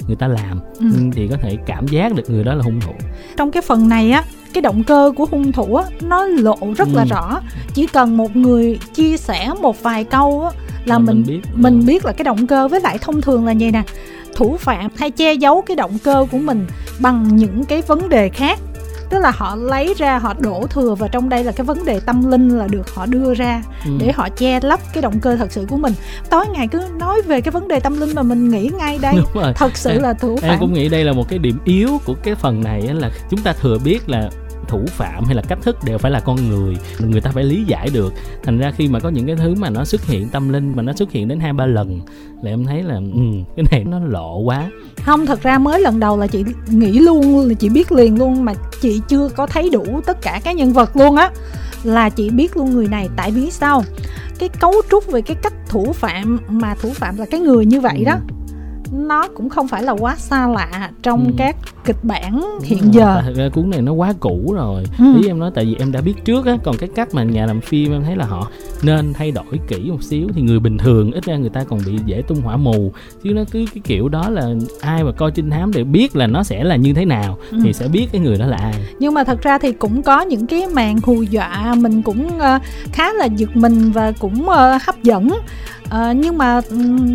người 0.07 0.15
ta 0.15 0.27
làm 0.27 0.59
ừ. 0.79 0.85
thì 1.11 1.27
có 1.27 1.37
thể 1.37 1.57
cảm 1.65 1.87
giác 1.87 2.15
được 2.15 2.29
người 2.29 2.43
đó 2.43 2.53
là 2.53 2.63
hung 2.63 2.79
thủ 2.79 2.93
trong 3.37 3.51
cái 3.51 3.61
phần 3.61 3.89
này 3.89 4.11
á 4.11 4.23
cái 4.53 4.61
động 4.61 4.83
cơ 4.83 5.11
của 5.15 5.25
hung 5.31 5.51
thủ 5.51 5.75
á 5.75 5.85
nó 6.01 6.25
lộ 6.25 6.57
rất 6.77 6.87
ừ. 6.87 6.93
là 6.95 7.05
rõ 7.05 7.39
chỉ 7.73 7.87
cần 7.87 8.17
một 8.17 8.35
người 8.35 8.79
chia 8.93 9.17
sẻ 9.17 9.53
một 9.61 9.83
vài 9.83 10.03
câu 10.03 10.43
á 10.43 10.51
là, 10.85 10.95
là 10.95 10.99
mình 10.99 11.15
mình 11.15 11.23
biết, 11.27 11.41
mình 11.55 11.85
biết 11.85 12.05
là 12.05 12.11
cái 12.11 12.23
động 12.23 12.47
cơ 12.47 12.67
với 12.67 12.81
lại 12.81 12.97
thông 12.97 13.21
thường 13.21 13.45
là 13.45 13.53
vậy 13.59 13.71
nè. 13.71 13.83
Thủ 14.35 14.57
phạm 14.59 14.87
hay 14.97 15.11
che 15.11 15.33
giấu 15.33 15.61
cái 15.61 15.75
động 15.75 15.97
cơ 16.03 16.25
của 16.31 16.37
mình 16.37 16.67
bằng 16.99 17.35
những 17.35 17.65
cái 17.65 17.81
vấn 17.81 18.09
đề 18.09 18.29
khác. 18.29 18.59
Tức 19.09 19.19
là 19.19 19.31
họ 19.35 19.55
lấy 19.55 19.93
ra 19.97 20.17
họ 20.17 20.33
đổ 20.39 20.67
thừa 20.69 20.95
vào 20.95 21.09
trong 21.09 21.29
đây 21.29 21.43
là 21.43 21.51
cái 21.51 21.65
vấn 21.65 21.85
đề 21.85 21.99
tâm 21.99 22.31
linh 22.31 22.49
là 22.57 22.67
được 22.67 22.95
họ 22.95 23.05
đưa 23.05 23.33
ra 23.33 23.63
ừ. 23.85 23.91
để 23.99 24.11
họ 24.11 24.29
che 24.29 24.59
lấp 24.63 24.79
cái 24.93 25.01
động 25.01 25.19
cơ 25.19 25.35
thật 25.35 25.51
sự 25.51 25.65
của 25.69 25.77
mình. 25.77 25.93
Tối 26.29 26.45
ngày 26.53 26.67
cứ 26.67 26.81
nói 26.99 27.21
về 27.21 27.41
cái 27.41 27.51
vấn 27.51 27.67
đề 27.67 27.79
tâm 27.79 27.99
linh 27.99 28.15
mà 28.15 28.23
mình 28.23 28.49
nghĩ 28.49 28.69
ngay 28.77 28.99
đây. 29.01 29.15
Thật 29.55 29.77
sự 29.77 29.89
em, 29.89 30.01
là 30.01 30.13
thủ 30.13 30.37
phạm. 30.37 30.49
em 30.49 30.59
cũng 30.59 30.73
nghĩ 30.73 30.89
đây 30.89 31.03
là 31.03 31.13
một 31.13 31.29
cái 31.29 31.39
điểm 31.39 31.59
yếu 31.65 32.01
của 32.05 32.15
cái 32.23 32.35
phần 32.35 32.63
này 32.63 32.81
là 32.81 33.11
chúng 33.29 33.39
ta 33.39 33.53
thừa 33.61 33.77
biết 33.83 34.09
là 34.09 34.29
thủ 34.73 34.85
phạm 34.87 35.23
hay 35.25 35.35
là 35.35 35.41
cách 35.41 35.59
thức 35.61 35.77
đều 35.85 35.97
phải 35.97 36.11
là 36.11 36.19
con 36.19 36.49
người 36.49 36.77
người 36.99 37.21
ta 37.21 37.31
phải 37.31 37.43
lý 37.43 37.63
giải 37.63 37.89
được 37.93 38.13
thành 38.43 38.57
ra 38.57 38.71
khi 38.71 38.87
mà 38.87 38.99
có 38.99 39.09
những 39.09 39.27
cái 39.27 39.35
thứ 39.35 39.55
mà 39.55 39.69
nó 39.69 39.85
xuất 39.85 40.05
hiện 40.05 40.29
tâm 40.29 40.49
linh 40.49 40.73
mà 40.75 40.83
nó 40.83 40.93
xuất 40.93 41.11
hiện 41.11 41.27
đến 41.27 41.39
hai 41.39 41.53
ba 41.53 41.65
lần 41.65 42.01
là 42.41 42.51
em 42.51 42.65
thấy 42.65 42.83
là 42.83 42.95
ừ, 42.95 43.21
cái 43.55 43.65
này 43.71 43.83
nó 43.83 43.99
lộ 43.99 44.37
quá 44.37 44.69
không 45.05 45.25
thật 45.25 45.41
ra 45.41 45.57
mới 45.57 45.79
lần 45.79 45.99
đầu 45.99 46.17
là 46.17 46.27
chị 46.27 46.43
nghĩ 46.67 46.99
luôn 46.99 47.47
là 47.47 47.53
chị 47.53 47.69
biết 47.69 47.91
liền 47.91 48.19
luôn 48.19 48.45
mà 48.45 48.53
chị 48.81 49.01
chưa 49.07 49.29
có 49.35 49.47
thấy 49.47 49.69
đủ 49.69 50.01
tất 50.05 50.21
cả 50.21 50.41
các 50.43 50.55
nhân 50.55 50.73
vật 50.73 50.95
luôn 50.95 51.15
á 51.15 51.31
là 51.83 52.09
chị 52.09 52.29
biết 52.29 52.57
luôn 52.57 52.73
người 52.73 52.87
này 52.87 53.09
tại 53.15 53.31
vì 53.31 53.51
sao 53.51 53.83
cái 54.39 54.49
cấu 54.49 54.73
trúc 54.91 55.07
về 55.07 55.21
cái 55.21 55.37
cách 55.43 55.53
thủ 55.69 55.93
phạm 55.93 56.39
mà 56.47 56.75
thủ 56.75 56.89
phạm 56.89 57.17
là 57.17 57.25
cái 57.25 57.39
người 57.39 57.65
như 57.65 57.81
vậy 57.81 57.97
ừ. 57.97 58.03
đó 58.03 58.15
nó 58.93 59.27
cũng 59.35 59.49
không 59.49 59.67
phải 59.67 59.83
là 59.83 59.91
quá 59.91 60.15
xa 60.15 60.47
lạ 60.47 60.89
trong 61.03 61.25
ừ. 61.25 61.31
các 61.37 61.55
kịch 61.85 62.03
bản 62.03 62.41
hiện 62.63 62.81
ừ, 62.81 62.89
giờ. 62.91 63.21
thật 63.25 63.33
ra 63.35 63.49
cuốn 63.49 63.69
này 63.69 63.81
nó 63.81 63.91
quá 63.91 64.13
cũ 64.19 64.53
rồi. 64.55 64.83
Ừ. 64.99 65.21
ý 65.21 65.27
em 65.27 65.39
nói 65.39 65.51
tại 65.55 65.65
vì 65.65 65.75
em 65.79 65.91
đã 65.91 66.01
biết 66.01 66.13
trước 66.25 66.45
á 66.45 66.57
còn 66.63 66.77
cái 66.77 66.89
cách 66.95 67.13
mà 67.13 67.23
nhà 67.23 67.45
làm 67.45 67.61
phim 67.61 67.91
em 67.91 68.03
thấy 68.03 68.15
là 68.15 68.25
họ 68.25 68.47
nên 68.83 69.13
thay 69.13 69.31
đổi 69.31 69.59
kỹ 69.67 69.91
một 69.91 70.03
xíu 70.03 70.27
thì 70.33 70.41
người 70.41 70.59
bình 70.59 70.77
thường 70.77 71.11
ít 71.11 71.25
ra 71.25 71.35
người 71.35 71.49
ta 71.49 71.63
còn 71.63 71.79
bị 71.85 71.99
dễ 72.05 72.21
tung 72.27 72.41
hỏa 72.41 72.57
mù. 72.57 72.91
Chứ 73.23 73.33
nó 73.33 73.41
cứ 73.51 73.65
cái 73.73 73.81
kiểu 73.83 74.09
đó 74.09 74.29
là 74.29 74.49
ai 74.81 75.03
mà 75.03 75.11
coi 75.11 75.31
trinh 75.31 75.49
thám 75.49 75.71
để 75.73 75.83
biết 75.83 76.15
là 76.15 76.27
nó 76.27 76.43
sẽ 76.43 76.63
là 76.63 76.75
như 76.75 76.93
thế 76.93 77.05
nào 77.05 77.37
ừ. 77.51 77.57
thì 77.63 77.73
sẽ 77.73 77.87
biết 77.87 78.07
cái 78.11 78.21
người 78.21 78.37
đó 78.37 78.45
là 78.45 78.57
ai. 78.57 78.73
Nhưng 78.99 79.13
mà 79.13 79.23
thật 79.23 79.41
ra 79.41 79.57
thì 79.57 79.71
cũng 79.71 80.03
có 80.03 80.21
những 80.21 80.47
cái 80.47 80.67
màn 80.67 80.99
hù 81.03 81.21
dọa 81.21 81.75
mình 81.77 82.01
cũng 82.01 82.27
uh, 82.27 82.61
khá 82.91 83.13
là 83.13 83.25
giật 83.25 83.55
mình 83.55 83.91
và 83.91 84.11
cũng 84.19 84.41
uh, 84.41 84.81
hấp 84.81 85.03
dẫn. 85.03 85.29
À, 85.89 86.13
nhưng 86.13 86.37
mà 86.37 86.61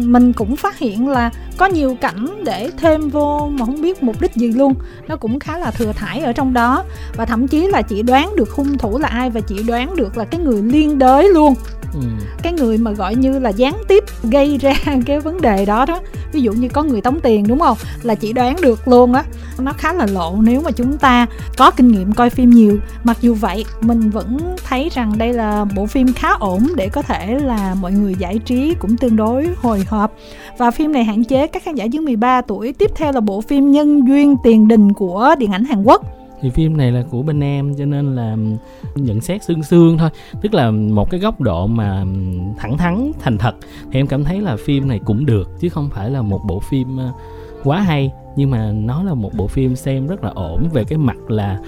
mình 0.05 0.33
cũng 0.33 0.57
phát 0.57 0.79
hiện 0.79 1.09
là 1.09 1.31
có 1.57 1.67
nhiều 1.67 1.97
cảnh 2.01 2.27
để 2.45 2.71
thêm 2.77 3.09
vô 3.09 3.51
mà 3.53 3.67
không 3.67 3.83
biết 3.83 4.03
mục 4.03 4.21
đích 4.21 4.35
gì 4.35 4.53
luôn. 4.59 4.75
Nó 5.09 5.17
cũng 5.17 5.39
khá 5.39 5.59
là 5.59 5.71
thừa 5.71 5.93
thải 5.93 6.21
ở 6.21 6.33
trong 6.33 6.53
đó. 6.53 6.85
Và 7.17 7.25
thậm 7.25 7.49
chí 7.49 7.67
là 7.67 7.83
chị 7.83 8.03
đoán 8.03 8.37
được 8.37 8.51
hung 8.51 8.79
thủ 8.79 8.99
là 8.99 9.09
ai 9.09 9.31
và 9.31 9.41
chị 9.41 9.63
đoán 9.63 9.97
được 9.97 10.17
là 10.17 10.25
cái 10.25 10.41
người 10.41 10.63
liên 10.63 10.99
đới 10.99 11.29
luôn. 11.29 11.55
Ừ. 11.95 12.01
cái 12.43 12.53
người 12.53 12.79
mà 12.79 12.91
gọi 12.91 13.15
như 13.15 13.39
là 13.39 13.51
gián 13.51 13.75
tiếp 13.89 14.05
gây 14.23 14.59
ra 14.59 14.75
cái 15.07 15.21
vấn 15.21 15.41
đề 15.41 15.65
đó 15.65 15.85
đó. 15.85 16.01
Ví 16.33 16.41
dụ 16.41 16.53
như 16.53 16.69
có 16.69 16.83
người 16.83 17.01
tống 17.01 17.21
tiền 17.21 17.47
đúng 17.49 17.59
không? 17.59 17.77
Là 18.03 18.15
chị 18.15 18.33
đoán 18.33 18.57
được 18.63 18.89
luôn 18.89 19.13
á. 19.13 19.25
Nó 19.59 19.73
khá 19.73 19.93
là 19.93 20.07
lộ 20.07 20.37
nếu 20.41 20.61
mà 20.61 20.71
chúng 20.71 20.99
ta 20.99 21.27
có 21.57 21.71
kinh 21.71 21.89
nghiệm 21.89 22.13
coi 22.13 22.31
phim 22.31 22.51
nhiều. 22.51 22.79
Mặc 23.05 23.17
dù 23.21 23.35
vậy 23.35 23.65
mình 23.81 24.11
vẫn 24.11 24.57
thấy 24.69 24.89
rằng 24.95 25.13
đây 25.19 25.33
là 25.33 25.65
bộ 25.65 25.87
phim 25.87 26.13
khá 26.13 26.29
ổn 26.41 26.67
để 26.77 26.89
có 26.89 27.03
thể 27.03 27.39
là 27.39 27.75
mọi 27.81 27.93
người 27.93 28.15
giải 28.19 28.39
trí 28.39 28.75
cũng 28.79 28.97
tương 28.97 29.17
đối 29.17 29.49
hồi 29.57 29.85
hộp. 29.89 30.13
Và 30.59 30.71
phim 30.71 30.93
này 30.93 31.05
hạn 31.05 31.25
chế 31.25 31.47
các 31.47 31.63
khán 31.65 31.75
giả 31.75 31.85
dưới 31.85 32.03
13 32.05 32.41
tuổi. 32.41 32.73
Tiếp 32.73 32.91
theo 32.95 33.13
là 33.13 33.21
bộ 33.21 33.41
phim 33.41 33.73
nhân 33.73 34.09
duyên 34.09 34.37
tiền 34.49 34.69
đình 34.69 34.93
của 34.93 35.35
điện 35.39 35.53
ảnh 35.53 35.65
Hàn 35.65 35.83
Quốc. 35.83 36.03
Thì 36.41 36.51
phim 36.51 36.77
này 36.77 36.93
là 36.93 37.05
của 37.11 37.23
bên 37.23 37.41
em, 37.41 37.75
cho 37.79 37.85
nên 37.85 38.17
là 38.17 38.37
nhận 38.95 39.21
xét 39.21 39.45
xương 39.45 39.63
xương 39.63 39.99
thôi. 39.99 40.11
Tức 40.43 40.55
là 40.55 40.71
một 40.71 41.11
cái 41.11 41.21
góc 41.21 41.41
độ 41.41 41.67
mà 41.67 42.05
thẳng 42.59 42.79
thắn, 42.79 43.13
thành 43.21 43.39
thật, 43.39 43.55
thì 43.93 44.01
em 44.01 44.07
cảm 44.07 44.25
thấy 44.25 44.41
là 44.41 44.57
phim 44.57 44.89
này 44.89 45.01
cũng 45.05 45.27
được, 45.27 45.51
chứ 45.61 45.69
không 45.69 45.91
phải 45.95 46.11
là 46.11 46.23
một 46.23 46.41
bộ 46.47 46.61
phim 46.61 46.97
ờ, 46.97 47.13
quá 47.65 47.81
hay. 47.81 48.11
Nhưng 48.37 48.51
mà 48.51 48.73
nó 48.73 49.03
là 49.03 49.15
một 49.15 49.31
bộ 49.37 49.47
phim 49.47 49.77
xem 49.77 50.07
rất 50.07 50.25
là 50.25 50.31
ổn, 50.35 50.69
về 50.73 50.85
cái 50.85 50.99
mặt 50.99 51.17
là 51.29 51.59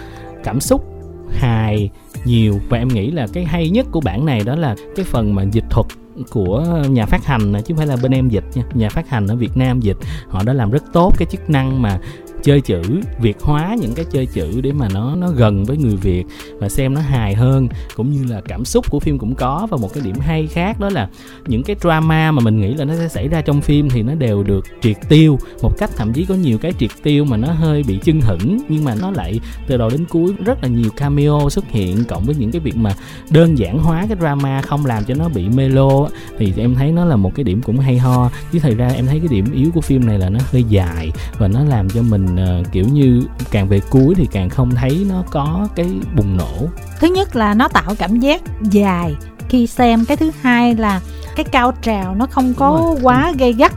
cảm 0.45 0.61
xúc 0.61 0.85
hài 1.31 1.91
nhiều. 2.25 2.59
Và 2.69 2.79
em 2.79 2.89
nghĩ 2.89 3.11
là 3.11 3.27
cái 3.33 3.45
hay 3.45 3.71
nhất 3.71 3.87
của 3.91 4.01
bản 4.01 4.27
này 4.27 4.43
đó 4.45 4.57
là 4.57 4.77
cái 4.97 5.05
phần 5.05 5.35
mà 5.35 5.43
dịch 5.43 5.71
thuật 5.71 5.87
của 6.31 6.83
nhà 6.91 7.07
phát 7.07 7.25
hành 7.25 7.53
chứ 7.53 7.61
không 7.69 7.77
phải 7.77 7.87
là 7.87 7.97
bên 8.03 8.13
em 8.13 8.29
dịch 8.29 8.45
nha. 8.55 8.63
Nhà 8.75 8.89
phát 8.89 9.09
hành 9.09 9.27
ở 9.27 9.37
Việt 9.37 9.57
Nam 9.57 9.81
dịch, 9.81 9.97
họ 10.29 10.43
đã 10.43 10.53
làm 10.53 10.71
rất 10.71 10.83
tốt 10.93 11.15
cái 11.19 11.27
chức 11.31 11.51
năng 11.51 11.83
mà 11.83 12.01
chơi 12.43 12.61
chữ, 12.61 12.83
việt 13.21 13.41
hóa 13.41 13.77
những 13.81 13.95
cái 13.95 14.05
chơi 14.05 14.27
chữ 14.27 14.61
để 14.61 14.73
mà 14.73 14.89
nó 14.95 15.17
nó 15.17 15.31
gần 15.31 15.65
với 15.65 15.77
người 15.77 15.97
việt 15.97 16.25
và 16.59 16.69
xem 16.69 16.95
nó 16.95 17.01
hài 17.01 17.35
hơn, 17.35 17.69
cũng 17.97 18.11
như 18.11 18.25
là 18.25 18.41
cảm 18.49 18.65
xúc 18.65 18.91
của 18.91 19.01
phim 19.01 19.19
cũng 19.19 19.35
có. 19.35 19.67
Và 19.71 19.77
một 19.77 19.95
cái 19.95 20.05
điểm 20.05 20.17
hay 20.21 20.47
khác 20.47 20.81
đó 20.81 20.89
là 20.91 21.09
những 21.47 21.63
cái 21.63 21.77
drama 21.81 22.31
mà 22.31 22.41
mình 22.41 22.61
nghĩ 22.61 22.75
là 22.75 22.85
nó 22.85 22.95
sẽ 22.95 23.09
xảy 23.09 23.29
ra 23.29 23.43
trong 23.43 23.61
phim 23.61 23.91
thì 23.91 24.03
nó 24.03 24.15
đều 24.15 24.43
được 24.43 24.67
triệt 24.81 24.97
tiêu. 25.09 25.39
Một 25.63 25.73
cách 25.79 25.91
thậm 25.97 26.13
chí 26.13 26.25
có 26.25 26.35
nhiều 26.35 26.59
cái 26.59 26.73
triệt 26.79 26.91
tiêu 27.03 27.25
mà 27.25 27.37
nó 27.37 27.53
hơi 27.53 27.83
bị 27.83 27.99
chân 28.05 28.21
hững 28.21 28.59
nhưng 28.69 28.85
mà 28.85 28.95
nó 29.01 29.11
lại 29.11 29.41
từ 29.67 29.77
đầu 29.77 29.91
đến 29.91 30.05
cuối 30.09 30.35
rất 30.45 30.63
là 30.63 30.69
nhiều 30.69 30.91
cameo 30.97 31.49
xuất 31.51 31.65
hiện, 31.69 32.05
cộng 32.09 32.25
với 32.25 32.35
những 32.35 32.51
cái 32.51 32.61
việc 32.61 32.77
mà 32.77 32.95
đơn 33.31 33.59
giản 33.59 33.79
hóa 33.79 34.07
cái 34.09 34.17
drama, 34.21 34.63
không 34.63 34.87
làm 34.87 35.05
cho 35.05 35.15
nó 35.15 35.29
bị 35.29 35.49
melo 35.49 36.09
thì 36.39 36.53
em 36.57 36.75
thấy 36.75 36.93
nó 36.93 37.05
là 37.05 37.17
một 37.17 37.35
cái 37.35 37.45
điểm 37.45 37.63
cũng 37.63 37.79
hay 37.79 37.99
ho. 37.99 38.31
Chứ 38.53 38.59
thời 38.59 38.75
ra 38.75 38.89
em 38.89 39.07
thấy 39.07 39.19
cái 39.19 39.29
điểm 39.29 39.53
yếu 39.53 39.71
của 39.75 39.81
phim 39.81 40.07
này 40.07 40.19
là 40.19 40.29
nó 40.29 40.41
hơi 40.53 40.65
dài 40.69 41.13
và 41.39 41.49
nó 41.49 41.65
làm 41.65 41.91
cho 41.91 42.03
mình 42.03 42.30
uh, 42.35 42.73
kiểu 42.73 42.85
như 42.93 43.23
càng 43.51 43.69
về 43.69 43.81
cuối 43.91 44.15
thì 44.15 44.29
càng 44.33 44.49
không 44.49 44.71
thấy 44.71 45.07
nó 45.09 45.25
có 45.31 45.69
cái 45.77 45.87
bùng 46.17 46.37
nổ. 46.37 46.69
Thứ 47.01 47.07
nhất 47.07 47.37
là 47.37 47.55
nó 47.55 47.69
tạo 47.69 47.95
cảm 47.99 48.21
giác 48.21 48.43
dài 48.63 49.15
khi 49.49 49.67
xem. 49.67 50.05
Cái 50.05 50.17
thứ 50.17 50.31
hai 50.41 50.75
là 50.75 51.01
cái 51.37 51.45
cao 51.45 51.73
trào 51.83 52.15
nó 52.15 52.27
không 52.27 52.55
có 52.55 52.97
quá 53.03 53.33
gây 53.39 53.53
gắt. 53.53 53.73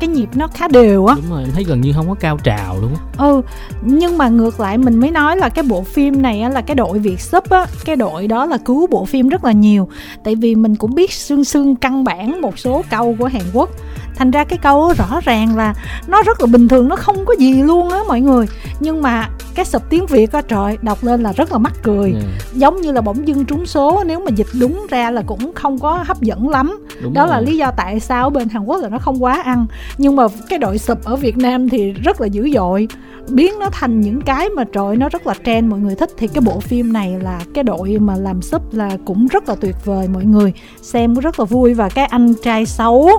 Cái 0.00 0.08
nhịp 0.08 0.28
nó 0.34 0.48
khá 0.48 0.68
đều 0.68 1.06
á. 1.06 1.14
Đúng 1.16 1.30
rồi 1.30 1.42
em 1.42 1.50
thấy 1.54 1.64
gần 1.64 1.80
như 1.80 1.92
không 1.92 2.08
có 2.08 2.14
cao 2.14 2.38
trào 2.44 2.80
luôn 2.80 2.94
á. 2.94 3.00
Ừ 3.18 3.42
nhưng 3.82 4.18
mà 4.18 4.28
ngược 4.28 4.60
lại 4.60 4.78
mình 4.78 5.00
mới 5.00 5.10
nói 5.10 5.36
là 5.36 5.48
cái 5.48 5.64
bộ 5.68 5.82
phim 5.82 6.22
này 6.22 6.40
á 6.40 6.48
là 6.48 6.60
cái 6.60 6.74
đội 6.74 6.98
việt 6.98 7.20
sub 7.20 7.44
á 7.50 7.66
cái 7.84 7.96
đội 7.96 8.26
đó 8.26 8.46
là 8.46 8.56
cứu 8.56 8.86
bộ 8.86 9.04
phim 9.04 9.28
rất 9.28 9.44
là 9.44 9.52
nhiều. 9.52 9.88
Tại 10.24 10.34
vì 10.34 10.54
mình 10.54 10.76
cũng 10.76 10.94
biết 10.94 11.12
xương 11.12 11.44
xương 11.44 11.76
căn 11.76 12.04
bản 12.04 12.40
một 12.40 12.58
số 12.58 12.84
câu 12.90 13.16
của 13.18 13.26
hàn 13.26 13.42
quốc 13.52 13.70
thành 14.18 14.30
ra 14.30 14.44
cái 14.44 14.58
câu 14.58 14.92
rõ 14.98 15.20
ràng 15.24 15.56
là 15.56 15.74
nó 16.06 16.22
rất 16.22 16.40
là 16.40 16.46
bình 16.46 16.68
thường 16.68 16.88
nó 16.88 16.96
không 16.96 17.24
có 17.24 17.34
gì 17.38 17.62
luôn 17.62 17.90
á 17.90 17.98
mọi 18.08 18.20
người. 18.20 18.46
Nhưng 18.80 19.02
mà 19.02 19.28
cái 19.54 19.64
sập 19.64 19.90
tiếng 19.90 20.06
việt 20.06 20.32
á 20.32 20.42
trời 20.42 20.78
đọc 20.82 21.04
lên 21.04 21.22
là 21.22 21.32
rất 21.32 21.52
là 21.52 21.58
mắc 21.58 21.72
cười. 21.82 22.12
Ừ. 22.12 22.18
giống 22.54 22.80
như 22.80 22.92
là 22.92 23.00
bỗng 23.00 23.28
dưng 23.28 23.44
trúng 23.44 23.66
số 23.66 24.04
nếu 24.06 24.20
mà 24.20 24.30
dịch 24.30 24.46
đúng 24.60 24.86
ra 24.90 25.10
là 25.10 25.22
cũng 25.26 25.52
không 25.54 25.78
có 25.78 26.04
hấp 26.06 26.20
dẫn 26.20 26.48
lắm. 26.48 26.78
Đúng 27.02 27.14
đó 27.14 27.26
rồi. 27.26 27.30
là 27.30 27.40
lý 27.40 27.56
do 27.56 27.70
tại 27.76 28.00
sao 28.00 28.30
bên 28.30 28.48
hàn 28.48 28.64
quốc 28.64 28.82
là 28.82 28.88
nó 28.88 28.98
không 28.98 29.22
quá 29.22 29.42
ăn. 29.44 29.66
Nhưng 29.98 30.16
mà 30.16 30.24
cái 30.48 30.58
đội 30.58 30.78
sụp 30.78 31.04
ở 31.04 31.16
việt 31.16 31.36
nam 31.36 31.68
thì 31.68 31.92
rất 31.92 32.20
là 32.20 32.26
dữ 32.26 32.50
dội. 32.54 32.88
Biến 33.28 33.58
nó 33.60 33.70
thành 33.72 34.00
những 34.00 34.20
cái 34.20 34.48
mà 34.48 34.64
trời 34.72 34.96
nó 34.96 35.08
rất 35.08 35.26
là 35.26 35.34
trend 35.44 35.70
mọi 35.70 35.78
người 35.78 35.94
thích. 35.94 36.10
Thì 36.18 36.28
cái 36.28 36.40
bộ 36.40 36.60
phim 36.60 36.92
này 36.92 37.16
là 37.20 37.40
cái 37.54 37.64
đội 37.64 37.98
mà 37.98 38.16
làm 38.16 38.42
sub 38.42 38.62
là 38.72 38.90
cũng 39.04 39.26
rất 39.26 39.48
là 39.48 39.54
tuyệt 39.54 39.76
vời 39.84 40.08
mọi 40.08 40.24
người. 40.24 40.52
Xem 40.82 41.14
rất 41.14 41.40
là 41.40 41.44
vui. 41.44 41.74
Và 41.74 41.88
cái 41.88 42.06
anh 42.06 42.34
trai 42.42 42.66
xấu 42.66 43.10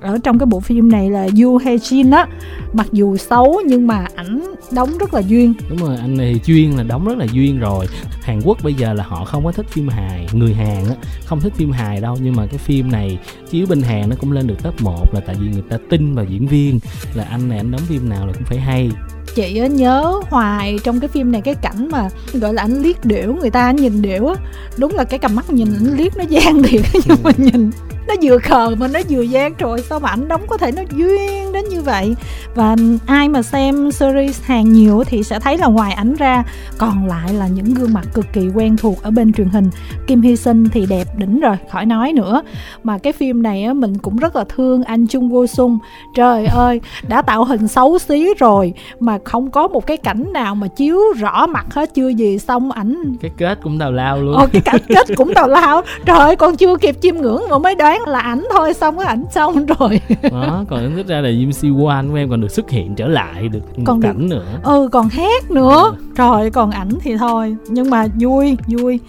ở 0.00 0.18
trong 0.22 0.38
cái 0.38 0.45
bộ 0.48 0.60
phim 0.60 0.88
này 0.92 1.10
là 1.10 1.28
Yu 1.42 1.56
Hae 1.56 1.76
Jin 1.76 2.12
á. 2.12 2.26
Mặc 2.72 2.86
dù 2.92 3.16
xấu 3.16 3.60
nhưng 3.66 3.86
mà 3.86 4.06
ảnh 4.14 4.54
đóng 4.70 4.98
rất 4.98 5.14
là 5.14 5.20
duyên. 5.20 5.54
Đúng 5.68 5.78
rồi 5.78 5.96
anh 5.96 6.16
này 6.16 6.40
chuyên 6.46 6.70
là 6.70 6.82
đóng 6.82 7.04
rất 7.04 7.18
là 7.18 7.26
duyên 7.32 7.58
rồi. 7.58 7.86
Hàn 8.22 8.40
Quốc 8.44 8.58
bây 8.62 8.74
giờ 8.74 8.92
là 8.92 9.04
họ 9.04 9.24
không 9.24 9.44
có 9.44 9.52
thích 9.52 9.66
phim 9.68 9.88
hài 9.88 10.28
người 10.32 10.54
Hàn 10.54 10.84
á 10.88 10.94
không 11.24 11.40
thích 11.40 11.52
phim 11.56 11.70
hài 11.70 12.00
đâu. 12.00 12.18
Nhưng 12.22 12.36
mà 12.36 12.46
cái 12.46 12.58
phim 12.58 12.90
này 12.90 13.18
chiếu 13.50 13.66
bên 13.66 13.82
Hàn 13.82 14.08
nó 14.10 14.16
cũng 14.20 14.32
lên 14.32 14.46
được 14.46 14.62
top 14.62 14.82
1 14.82 15.14
là 15.14 15.20
tại 15.20 15.36
vì 15.40 15.48
người 15.48 15.62
ta 15.68 15.78
tin 15.90 16.14
vào 16.14 16.24
diễn 16.24 16.46
viên. 16.46 16.80
Là 17.14 17.24
anh 17.24 17.48
này 17.48 17.58
anh 17.58 17.70
đóng 17.70 17.82
phim 17.88 18.08
nào 18.08 18.26
là 18.26 18.32
cũng 18.32 18.44
phải 18.44 18.58
hay. 18.58 18.90
Chị 19.34 19.60
nhớ 19.68 20.20
hoài 20.30 20.78
trong 20.84 21.00
cái 21.00 21.08
phim 21.08 21.32
này 21.32 21.40
cái 21.40 21.54
cảnh 21.54 21.88
mà 21.92 22.08
gọi 22.32 22.54
là 22.54 22.62
anh 22.62 22.82
liếc 22.82 23.04
điểu 23.04 23.34
người 23.34 23.50
ta 23.50 23.70
nhìn 23.70 24.02
điểu 24.02 24.26
á. 24.26 24.34
Đúng 24.78 24.94
là 24.94 25.04
cái 25.04 25.18
cầm 25.18 25.34
mắt 25.34 25.50
nhìn 25.50 25.68
anh 25.74 25.96
liếc 25.96 26.16
nó 26.16 26.24
gian 26.28 26.62
thiệt 26.62 26.82
nhưng 27.08 27.18
mà 27.22 27.30
nhìn 27.36 27.70
nó 28.08 28.14
vừa 28.22 28.38
khờ 28.38 28.74
mà 28.78 28.88
nó 28.88 29.00
vừa 29.08 29.22
gian 29.22 29.54
rồi 29.58 29.82
sao 29.88 30.00
mà 30.00 30.08
ảnh 30.08 30.28
đóng 30.28 30.42
có 30.48 30.56
thể 30.56 30.72
nó 30.72 30.82
duyên 30.96 31.52
đến 31.52 31.64
như 31.68 31.80
vậy? 31.80 32.14
Và 32.54 32.76
ai 33.06 33.28
mà 33.28 33.42
xem 33.42 33.92
series 33.92 34.42
hàng 34.42 34.72
nhiều 34.72 35.04
thì 35.06 35.22
sẽ 35.22 35.40
thấy 35.40 35.58
là 35.58 35.66
ngoài 35.66 35.92
ảnh 35.92 36.14
ra 36.14 36.44
còn 36.78 37.06
lại 37.06 37.34
là 37.34 37.48
những 37.48 37.74
gương 37.74 37.92
mặt 37.92 38.06
cực 38.14 38.26
kỳ 38.32 38.48
quen 38.54 38.76
thuộc 38.76 39.02
ở 39.02 39.10
bên 39.10 39.32
truyền 39.32 39.48
hình. 39.48 39.70
Kim 40.06 40.22
Hy 40.22 40.36
Sinh 40.36 40.68
thì 40.68 40.86
đẹp 40.86 41.04
đỉnh 41.16 41.40
rồi 41.40 41.56
khỏi 41.70 41.86
nói 41.86 42.12
nữa. 42.12 42.42
Mà 42.82 42.98
cái 42.98 43.12
phim 43.12 43.42
này 43.42 43.62
á 43.62 43.72
mình 43.72 43.98
cũng 43.98 44.16
rất 44.16 44.36
là 44.36 44.44
thương 44.48 44.84
anh 44.84 45.06
Chung 45.06 45.28
Go 45.28 45.46
Sung. 45.46 45.78
Trời 46.14 46.46
ơi 46.46 46.80
đã 47.08 47.22
tạo 47.22 47.44
hình 47.44 47.68
xấu 47.68 47.98
xí 47.98 48.34
rồi 48.38 48.72
mà 49.00 49.18
không 49.24 49.50
có 49.50 49.68
một 49.68 49.86
cái 49.86 49.96
cảnh 49.96 50.32
nào 50.32 50.54
mà 50.54 50.66
chiếu 50.66 50.98
rõ 51.16 51.46
mặt 51.46 51.74
hết 51.74 51.94
chưa 51.94 52.08
gì 52.08 52.38
xong 52.38 52.72
ảnh 52.72 53.16
cái 53.20 53.30
kết 53.36 53.58
cũng 53.62 53.78
tào 53.78 53.92
lao 53.92 54.18
luôn. 54.18 54.36
Ồ, 54.36 54.46
cái 54.52 54.62
cảnh 54.62 54.80
kết 54.88 55.06
cũng 55.16 55.34
tào 55.34 55.48
lao. 55.48 55.82
Trời 56.04 56.18
ơi 56.18 56.36
con 56.36 56.56
chưa 56.56 56.76
kịp 56.76 56.96
chiêm 57.02 57.16
ngưỡng 57.16 57.42
mà 57.50 57.58
mới 57.58 57.74
đoán 57.98 58.08
là 58.08 58.20
ảnh 58.20 58.44
thôi 58.54 58.74
xong 58.74 58.98
cái 58.98 59.06
ảnh 59.06 59.24
xong 59.34 59.66
rồi. 59.78 60.00
Đó 60.22 60.64
còn 60.68 60.96
thực 60.96 61.06
ra 61.06 61.20
là 61.20 61.28
Jim 61.28 61.50
Si 61.52 61.68
Wan 61.68 62.10
của 62.10 62.16
em 62.16 62.30
còn 62.30 62.40
được 62.40 62.50
xuất 62.50 62.70
hiện 62.70 62.94
trở 62.94 63.08
lại 63.08 63.48
được 63.48 63.60
còn 63.84 64.00
cảnh 64.00 64.28
được, 64.28 64.36
nữa. 64.36 64.60
Ừ 64.64 64.88
còn 64.92 65.08
hát 65.08 65.50
nữa. 65.50 65.82
Ừ. 65.84 65.94
trời 66.16 66.50
còn 66.50 66.70
ảnh 66.70 66.90
thì 67.00 67.16
thôi. 67.16 67.56
Nhưng 67.68 67.90
mà 67.90 68.06
vui 68.20 68.56
vui. 68.66 69.00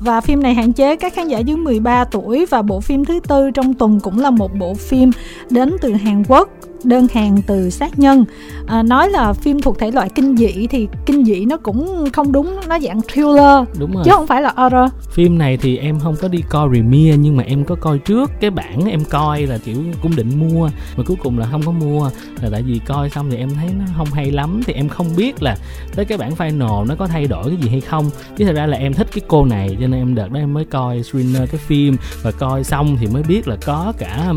Và 0.00 0.20
phim 0.20 0.42
này 0.42 0.54
hạn 0.54 0.72
chế 0.72 0.96
các 0.96 1.14
khán 1.14 1.28
giả 1.28 1.38
dưới 1.38 1.56
13 1.56 2.04
tuổi 2.04 2.46
và 2.50 2.62
bộ 2.62 2.80
phim 2.80 3.04
thứ 3.04 3.20
tư 3.28 3.50
trong 3.50 3.74
tuần 3.74 4.00
cũng 4.00 4.18
là 4.18 4.30
một 4.30 4.50
bộ 4.58 4.74
phim 4.74 5.10
đến 5.50 5.76
từ 5.80 5.92
Hàn 5.92 6.24
Quốc 6.28 6.48
đơn 6.84 7.06
hàng 7.14 7.42
từ 7.46 7.70
sát 7.70 7.98
nhân. 7.98 8.24
À, 8.66 8.82
nói 8.82 9.10
là 9.10 9.32
phim 9.32 9.60
thuộc 9.60 9.78
thể 9.78 9.90
loại 9.90 10.08
kinh 10.08 10.36
dị 10.36 10.66
thì 10.66 10.88
kinh 11.06 11.24
dị 11.24 11.44
nó 11.44 11.56
cũng 11.56 12.10
không 12.12 12.32
đúng 12.32 12.56
nó 12.68 12.78
dạng 12.80 13.00
thriller. 13.02 13.78
Đúng 13.78 13.92
rồi. 13.92 14.02
Chứ 14.04 14.10
không 14.14 14.26
phải 14.26 14.42
là 14.42 14.52
horror. 14.56 14.92
Phim 15.12 15.38
này 15.38 15.56
thì 15.56 15.76
em 15.76 16.00
không 16.00 16.16
có 16.20 16.28
đi 16.28 16.42
coi 16.48 16.68
premiere 16.68 17.16
nhưng 17.16 17.36
mà 17.36 17.44
em 17.44 17.64
có 17.64 17.74
coi 17.74 17.98
trước 17.98 18.30
cái 18.40 18.50
bản 18.50 18.84
em 18.90 19.04
coi 19.04 19.46
là 19.46 19.58
kiểu 19.64 19.76
cũng 20.02 20.16
định 20.16 20.30
mua 20.38 20.68
mà 20.96 21.04
cuối 21.06 21.16
cùng 21.22 21.38
là 21.38 21.46
không 21.50 21.62
có 21.66 21.72
mua. 21.72 22.10
Là 22.42 22.48
tại 22.52 22.62
vì 22.62 22.80
coi 22.86 23.10
xong 23.10 23.30
thì 23.30 23.36
em 23.36 23.50
thấy 23.54 23.68
nó 23.78 23.84
không 23.96 24.08
hay 24.12 24.30
lắm 24.30 24.60
thì 24.66 24.72
em 24.72 24.88
không 24.88 25.06
biết 25.16 25.42
là 25.42 25.56
tới 25.96 26.04
cái 26.04 26.18
bản 26.18 26.32
final 26.38 26.86
nó 26.86 26.94
có 26.94 27.06
thay 27.06 27.26
đổi 27.26 27.44
cái 27.44 27.56
gì 27.56 27.68
hay 27.68 27.80
không. 27.80 28.10
Chứ 28.36 28.44
thật 28.44 28.52
ra 28.54 28.66
là 28.66 28.76
em 28.76 28.94
thích 28.94 29.06
cái 29.14 29.22
cô 29.28 29.44
này 29.44 29.76
cho 29.80 29.86
nên 29.86 30.00
em 30.00 30.14
đợt 30.14 30.30
đó 30.30 30.40
em 30.40 30.54
mới 30.54 30.64
coi 30.64 31.02
screener 31.02 31.50
cái 31.50 31.60
phim. 31.66 31.96
Và 32.22 32.30
coi 32.30 32.64
xong 32.64 32.96
thì 33.00 33.06
mới 33.06 33.22
biết 33.22 33.48
là 33.48 33.56
có 33.66 33.92
cả 33.98 34.32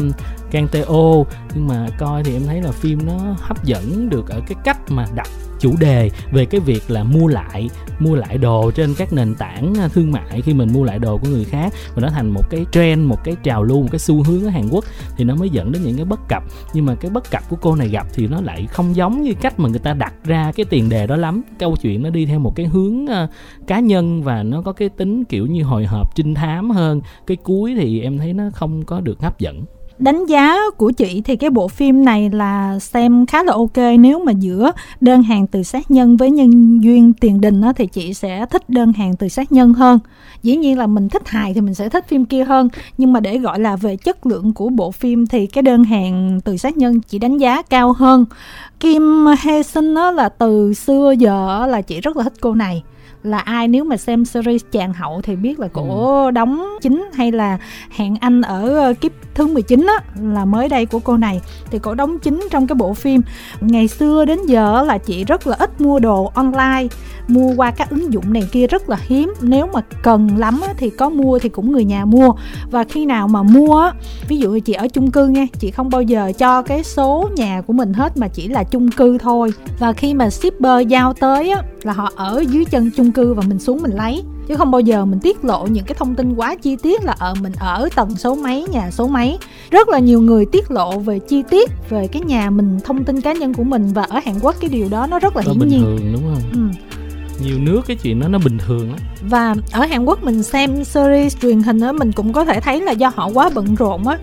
um, 0.53 0.67
Canteo 0.67 1.25
nhưng 1.55 1.67
mà 1.67 1.87
coi 1.97 2.23
thì 2.23 2.33
em 2.33 2.45
thấy 2.45 2.61
là 2.61 2.71
phim 2.71 3.05
nó 3.05 3.35
hấp 3.37 3.63
dẫn 3.65 4.09
được 4.09 4.29
ở 4.29 4.41
cái 4.47 4.55
cách 4.63 4.77
mà 4.89 5.05
đặt 5.15 5.27
chủ 5.63 5.73
đề 5.79 6.09
về 6.31 6.45
cái 6.45 6.61
việc 6.61 6.83
là 6.87 7.03
mua 7.03 7.27
lại 7.27 7.69
mua 7.99 8.15
lại 8.15 8.37
đồ 8.37 8.71
trên 8.71 8.93
các 8.97 9.13
nền 9.13 9.35
tảng 9.35 9.73
à, 9.79 9.87
thương 9.87 10.11
mại 10.11 10.41
khi 10.41 10.53
mình 10.53 10.73
mua 10.73 10.83
lại 10.83 10.99
đồ 10.99 11.17
của 11.17 11.27
người 11.29 11.43
khác. 11.43 11.73
Và 11.95 12.01
nó 12.01 12.09
thành 12.09 12.29
một 12.29 12.49
cái 12.49 12.65
trend 12.71 13.07
một 13.07 13.23
cái 13.23 13.35
trào 13.43 13.63
lưu 13.63 13.81
một 13.81 13.87
cái 13.91 13.99
xu 13.99 14.23
hướng 14.23 14.43
ở 14.43 14.49
Hàn 14.49 14.69
Quốc 14.71 14.85
thì 15.17 15.23
nó 15.23 15.35
mới 15.35 15.49
dẫn 15.49 15.71
đến 15.71 15.83
những 15.83 15.95
cái 15.95 16.05
bất 16.05 16.19
cập. 16.29 16.43
Nhưng 16.73 16.85
mà 16.85 16.95
cái 16.95 17.11
bất 17.11 17.31
cập 17.31 17.49
của 17.49 17.55
cô 17.61 17.75
này 17.75 17.89
gặp 17.89 18.07
thì 18.13 18.27
nó 18.27 18.41
lại 18.41 18.67
không 18.67 18.95
giống 18.95 19.21
như 19.21 19.33
cách 19.41 19.59
mà 19.59 19.69
người 19.69 19.79
ta 19.79 19.93
đặt 19.93 20.13
ra 20.23 20.51
cái 20.55 20.65
tiền 20.69 20.89
đề 20.89 21.07
đó 21.07 21.15
lắm. 21.15 21.41
Câu 21.59 21.75
chuyện 21.81 22.03
nó 22.03 22.09
đi 22.09 22.25
theo 22.25 22.39
một 22.39 22.55
cái 22.55 22.65
hướng 22.65 23.05
uh, 23.05 23.29
cá 23.67 23.79
nhân 23.79 24.23
và 24.23 24.43
nó 24.43 24.61
có 24.61 24.71
cái 24.71 24.89
tính 24.89 25.25
kiểu 25.25 25.45
như 25.47 25.63
hồi 25.63 25.85
hộp 25.85 26.15
trinh 26.15 26.33
thám 26.33 26.71
hơn. 26.71 27.01
Cái 27.27 27.37
cuối 27.37 27.75
thì 27.77 28.01
em 28.01 28.17
thấy 28.17 28.33
nó 28.33 28.43
không 28.53 28.85
có 28.85 29.01
được 29.01 29.21
hấp 29.21 29.39
dẫn 29.39 29.65
đánh 30.03 30.25
giá 30.25 30.57
của 30.77 30.91
chị 30.91 31.21
thì 31.25 31.35
cái 31.35 31.49
bộ 31.49 31.67
phim 31.67 32.05
này 32.05 32.29
là 32.29 32.79
xem 32.79 33.25
khá 33.25 33.43
là 33.43 33.53
ok. 33.53 33.77
Nếu 33.99 34.19
mà 34.19 34.31
giữa 34.31 34.71
đơn 35.01 35.23
hàng 35.23 35.47
từ 35.47 35.63
sát 35.63 35.91
nhân 35.91 36.17
với 36.17 36.31
nhân 36.31 36.79
duyên 36.83 37.13
tiền 37.13 37.41
đình 37.41 37.61
đó, 37.61 37.73
thì 37.73 37.87
chị 37.87 38.13
sẽ 38.13 38.45
thích 38.45 38.69
đơn 38.69 38.93
hàng 38.93 39.15
từ 39.15 39.27
sát 39.27 39.51
nhân 39.51 39.73
hơn. 39.73 39.99
Dĩ 40.43 40.55
nhiên 40.55 40.77
là 40.77 40.87
mình 40.87 41.09
thích 41.09 41.27
hài 41.27 41.53
thì 41.53 41.61
mình 41.61 41.73
sẽ 41.73 41.89
thích 41.89 42.07
phim 42.07 42.25
kia 42.25 42.43
hơn. 42.43 42.69
Nhưng 42.97 43.13
mà 43.13 43.19
để 43.19 43.37
gọi 43.37 43.59
là 43.59 43.75
về 43.75 43.95
chất 43.95 44.25
lượng 44.25 44.53
của 44.53 44.69
bộ 44.69 44.91
phim 44.91 45.27
thì 45.27 45.47
cái 45.47 45.61
đơn 45.61 45.83
hàng 45.83 46.39
từ 46.43 46.57
sát 46.57 46.77
nhân 46.77 46.99
chị 47.01 47.19
đánh 47.19 47.37
giá 47.37 47.61
cao 47.61 47.93
hơn. 47.93 48.25
Kim 48.79 49.25
hê 49.41 49.63
Sun 49.63 49.95
đó 49.95 50.11
là 50.11 50.29
từ 50.29 50.73
xưa 50.73 51.13
giờ 51.17 51.65
là 51.67 51.81
chị 51.81 52.01
rất 52.01 52.17
là 52.17 52.23
thích 52.23 52.33
cô 52.41 52.55
này 52.55 52.83
là 53.23 53.39
ai? 53.39 53.67
Nếu 53.67 53.83
mà 53.83 53.97
xem 53.97 54.25
series 54.25 54.61
chàng 54.71 54.93
hậu 54.93 55.21
thì 55.21 55.35
biết 55.35 55.59
là 55.59 55.67
cổ 55.73 56.25
ừ. 56.25 56.31
đóng 56.31 56.65
chính 56.81 57.09
hay 57.13 57.31
là 57.31 57.57
hẹn 57.89 58.15
anh 58.15 58.41
ở 58.41 58.75
ờ, 58.75 58.93
kiếp 58.93 59.11
thứ 59.33 59.47
19 59.47 59.85
á 59.87 60.23
là 60.33 60.45
mới 60.45 60.69
đây 60.69 60.85
của 60.85 60.99
cô 60.99 61.17
này. 61.17 61.41
Thì 61.71 61.79
cổ 61.79 61.93
đóng 61.93 62.19
chính 62.19 62.47
trong 62.51 62.67
cái 62.67 62.75
bộ 62.75 62.93
phim. 62.93 63.21
Ngày 63.61 63.87
xưa 63.87 64.25
đến 64.25 64.39
giờ 64.45 64.83
là 64.83 64.97
chị 64.97 65.23
rất 65.23 65.47
là 65.47 65.55
ít 65.59 65.81
mua 65.81 65.99
đồ 65.99 66.31
online 66.33 66.87
mua 67.27 67.53
qua 67.55 67.71
các 67.71 67.89
ứng 67.89 68.13
dụng 68.13 68.33
này 68.33 68.49
kia 68.51 68.67
rất 68.67 68.89
là 68.89 68.97
hiếm. 69.01 69.33
Nếu 69.41 69.67
mà 69.73 69.81
cần 70.03 70.37
lắm 70.37 70.61
á, 70.67 70.73
thì 70.77 70.89
có 70.89 71.09
mua 71.09 71.39
thì 71.39 71.49
cũng 71.49 71.71
người 71.71 71.85
nhà 71.85 72.05
mua. 72.05 72.33
Và 72.71 72.83
khi 72.83 73.05
nào 73.05 73.27
mà 73.27 73.43
mua 73.43 73.77
á 73.77 73.93
ví 74.27 74.37
dụ 74.37 74.59
chị 74.59 74.73
ở 74.73 74.87
chung 74.87 75.11
cư 75.11 75.27
nha 75.27 75.45
chị 75.59 75.71
không 75.71 75.89
bao 75.89 76.01
giờ 76.01 76.31
cho 76.37 76.61
cái 76.61 76.83
số 76.83 77.29
nhà 77.35 77.61
của 77.61 77.73
mình 77.73 77.93
hết 77.93 78.17
mà 78.17 78.27
chỉ 78.27 78.47
là 78.47 78.63
chung 78.63 78.91
cư 78.91 79.17
thôi. 79.17 79.53
Và 79.79 79.93
khi 79.93 80.13
mà 80.13 80.29
shipper 80.29 80.87
giao 80.87 81.13
tới 81.13 81.49
á 81.49 81.63
là 81.83 81.93
họ 81.93 82.11
ở 82.15 82.43
dưới 82.49 82.65
chân 82.65 82.91
chung 82.95 83.11
cư 83.13 83.33
và 83.33 83.43
mình 83.47 83.59
xuống 83.59 83.81
mình 83.81 83.91
lấy. 83.91 84.23
Chứ 84.47 84.55
không 84.55 84.71
bao 84.71 84.81
giờ 84.81 85.05
mình 85.05 85.19
tiết 85.19 85.45
lộ 85.45 85.67
những 85.67 85.85
cái 85.85 85.95
thông 85.99 86.15
tin 86.15 86.35
quá 86.35 86.55
chi 86.55 86.75
tiết 86.75 87.03
là 87.03 87.15
ở 87.19 87.27
ờ, 87.27 87.35
mình 87.41 87.53
ở 87.59 87.89
tầng 87.95 88.15
số 88.15 88.35
mấy 88.35 88.67
nhà 88.71 88.91
số 88.91 89.07
mấy. 89.07 89.37
Rất 89.71 89.89
là 89.89 89.99
nhiều 89.99 90.21
người 90.21 90.45
tiết 90.45 90.71
lộ 90.71 90.99
về 90.99 91.19
chi 91.19 91.43
tiết 91.49 91.71
về 91.89 92.07
cái 92.07 92.21
nhà 92.21 92.49
mình 92.49 92.79
thông 92.83 93.03
tin 93.03 93.21
cá 93.21 93.33
nhân 93.33 93.53
của 93.53 93.63
mình 93.63 93.93
và 93.93 94.03
ở 94.03 94.19
Hàn 94.25 94.39
Quốc 94.41 94.55
cái 94.59 94.69
điều 94.69 94.89
đó 94.89 95.07
nó 95.07 95.19
rất 95.19 95.35
là 95.35 95.43
hiển 95.45 95.59
bình 95.59 95.69
nhiên. 95.69 95.81
thường 95.81 96.13
đúng 96.13 96.23
không? 96.33 96.41
Ừ. 96.51 96.59
Nhiều 97.45 97.59
nước 97.59 97.81
cái 97.87 97.97
chuyện 98.03 98.19
đó 98.19 98.27
nó 98.27 98.39
bình 98.43 98.57
thường 98.57 98.89
lắm. 98.89 98.99
Và 99.29 99.55
ở 99.71 99.85
Hàn 99.85 100.05
Quốc 100.05 100.23
mình 100.23 100.43
xem 100.43 100.83
series 100.83 101.37
truyền 101.41 101.63
hình 101.63 101.79
á 101.79 101.91
mình 101.91 102.11
cũng 102.11 102.33
có 102.33 102.45
thể 102.45 102.59
thấy 102.59 102.81
là 102.81 102.91
do 102.91 103.11
họ 103.15 103.29
quá 103.33 103.49
bận 103.53 103.75
rộn 103.75 104.07
á 104.07 104.17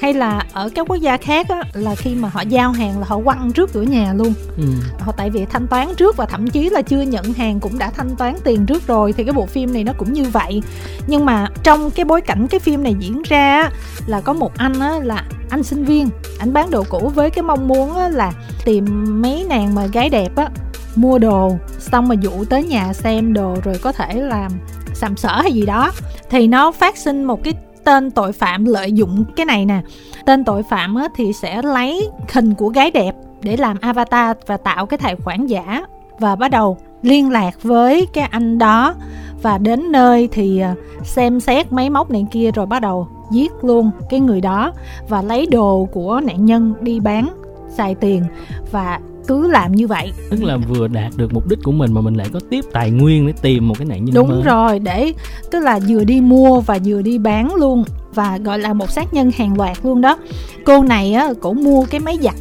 hay 0.00 0.14
là 0.14 0.42
ở 0.52 0.68
các 0.74 0.88
quốc 0.88 0.96
gia 0.96 1.16
khác 1.16 1.48
á, 1.48 1.62
là 1.72 1.94
khi 1.94 2.14
mà 2.14 2.28
họ 2.28 2.40
giao 2.40 2.72
hàng 2.72 2.98
là 2.98 3.06
họ 3.08 3.20
quăng 3.24 3.52
trước 3.52 3.72
cửa 3.72 3.82
nhà 3.82 4.12
luôn. 4.12 4.34
Ừ. 4.56 4.64
họ 4.98 5.12
tại 5.16 5.30
vì 5.30 5.44
thanh 5.44 5.66
toán 5.66 5.94
trước 5.94 6.16
và 6.16 6.26
thậm 6.26 6.50
chí 6.50 6.70
là 6.70 6.82
chưa 6.82 7.00
nhận 7.00 7.32
hàng 7.32 7.60
cũng 7.60 7.78
đã 7.78 7.90
thanh 7.90 8.16
toán 8.16 8.34
tiền 8.44 8.66
trước 8.66 8.86
rồi 8.86 9.12
thì 9.12 9.24
cái 9.24 9.32
bộ 9.32 9.46
phim 9.46 9.72
này 9.72 9.84
nó 9.84 9.92
cũng 9.98 10.12
như 10.12 10.24
vậy. 10.24 10.62
Nhưng 11.06 11.24
mà 11.24 11.48
trong 11.62 11.90
cái 11.90 12.04
bối 12.04 12.20
cảnh 12.20 12.46
cái 12.46 12.60
phim 12.60 12.82
này 12.82 12.94
diễn 12.98 13.22
ra 13.22 13.62
á, 13.62 13.70
là 14.06 14.20
có 14.20 14.32
một 14.32 14.56
anh 14.56 14.80
á, 14.80 14.98
là 15.02 15.24
anh 15.50 15.62
sinh 15.62 15.84
viên 15.84 16.08
anh 16.38 16.52
bán 16.52 16.70
đồ 16.70 16.84
cũ 16.88 17.12
với 17.14 17.30
cái 17.30 17.42
mong 17.42 17.68
muốn 17.68 17.94
á, 17.96 18.08
là 18.08 18.32
tìm 18.64 18.84
mấy 19.22 19.46
nàng 19.48 19.74
mà 19.74 19.86
gái 19.86 20.08
đẹp 20.08 20.36
á 20.36 20.48
mua 20.94 21.18
đồ 21.18 21.56
xong 21.78 22.08
mà 22.08 22.14
dụ 22.20 22.44
tới 22.44 22.64
nhà 22.64 22.92
xem 22.92 23.32
đồ 23.32 23.56
rồi 23.64 23.78
có 23.82 23.92
thể 23.92 24.14
làm 24.14 24.52
sàm 24.94 25.16
sỡ 25.16 25.40
hay 25.42 25.52
gì 25.52 25.66
đó. 25.66 25.90
Thì 26.30 26.46
nó 26.46 26.72
phát 26.72 26.96
sinh 26.96 27.24
một 27.24 27.44
cái 27.44 27.54
tên 27.86 28.10
tội 28.10 28.32
phạm 28.32 28.64
lợi 28.64 28.92
dụng 28.92 29.24
cái 29.36 29.46
này 29.46 29.64
nè. 29.64 29.80
Tên 30.26 30.44
tội 30.44 30.62
phạm 30.62 30.94
á, 30.94 31.08
thì 31.16 31.32
sẽ 31.32 31.62
lấy 31.62 32.08
hình 32.32 32.54
của 32.54 32.68
gái 32.68 32.90
đẹp 32.90 33.14
để 33.42 33.56
làm 33.56 33.76
avatar 33.80 34.36
và 34.46 34.56
tạo 34.56 34.86
cái 34.86 34.98
tài 34.98 35.16
khoản 35.16 35.46
giả. 35.46 35.84
Và 36.18 36.36
bắt 36.36 36.50
đầu 36.50 36.78
liên 37.02 37.30
lạc 37.30 37.62
với 37.62 38.06
cái 38.12 38.28
anh 38.30 38.58
đó. 38.58 38.94
Và 39.42 39.58
đến 39.58 39.92
nơi 39.92 40.28
thì 40.32 40.60
à, 40.60 40.74
xem 41.04 41.40
xét 41.40 41.72
máy 41.72 41.90
móc 41.90 42.10
này 42.10 42.26
kia 42.30 42.50
rồi 42.50 42.66
bắt 42.66 42.82
đầu 42.82 43.08
giết 43.30 43.52
luôn 43.62 43.90
cái 44.10 44.20
người 44.20 44.40
đó. 44.40 44.72
Và 45.08 45.22
lấy 45.22 45.46
đồ 45.46 45.88
của 45.92 46.20
nạn 46.24 46.44
nhân 46.44 46.74
đi 46.80 47.00
bán 47.00 47.28
xài 47.68 47.94
tiền. 47.94 48.24
Và 48.72 49.00
cứ 49.26 49.48
làm 49.48 49.72
như 49.72 49.86
vậy. 49.86 50.12
Tức 50.30 50.42
là 50.42 50.56
vừa 50.56 50.88
đạt 50.88 51.12
được 51.16 51.32
mục 51.32 51.48
đích 51.48 51.58
của 51.62 51.72
mình 51.72 51.92
mà 51.92 52.00
mình 52.00 52.14
lại 52.14 52.28
có 52.32 52.40
tiếp 52.50 52.64
tài 52.72 52.90
nguyên 52.90 53.26
để 53.26 53.32
tìm 53.42 53.68
một 53.68 53.74
cái 53.78 53.86
nạn 53.86 54.04
nhân 54.04 54.14
đúng 54.14 54.28
mới. 54.28 54.42
rồi 54.42 54.78
để 54.78 55.12
tức 55.50 55.60
là 55.60 55.80
vừa 55.88 56.04
đi 56.04 56.20
mua 56.20 56.60
và 56.60 56.78
vừa 56.84 57.02
đi 57.02 57.18
bán 57.18 57.54
luôn 57.54 57.84
và 58.14 58.38
gọi 58.38 58.58
là 58.58 58.72
một 58.72 58.90
sát 58.90 59.14
nhân 59.14 59.30
hàng 59.36 59.56
loạt 59.56 59.76
luôn 59.82 60.00
đó. 60.00 60.18
Cô 60.64 60.82
này 60.82 61.12
á 61.12 61.28
cổ 61.40 61.52
mua 61.52 61.84
cái 61.90 62.00
máy 62.00 62.18
giặt. 62.22 62.34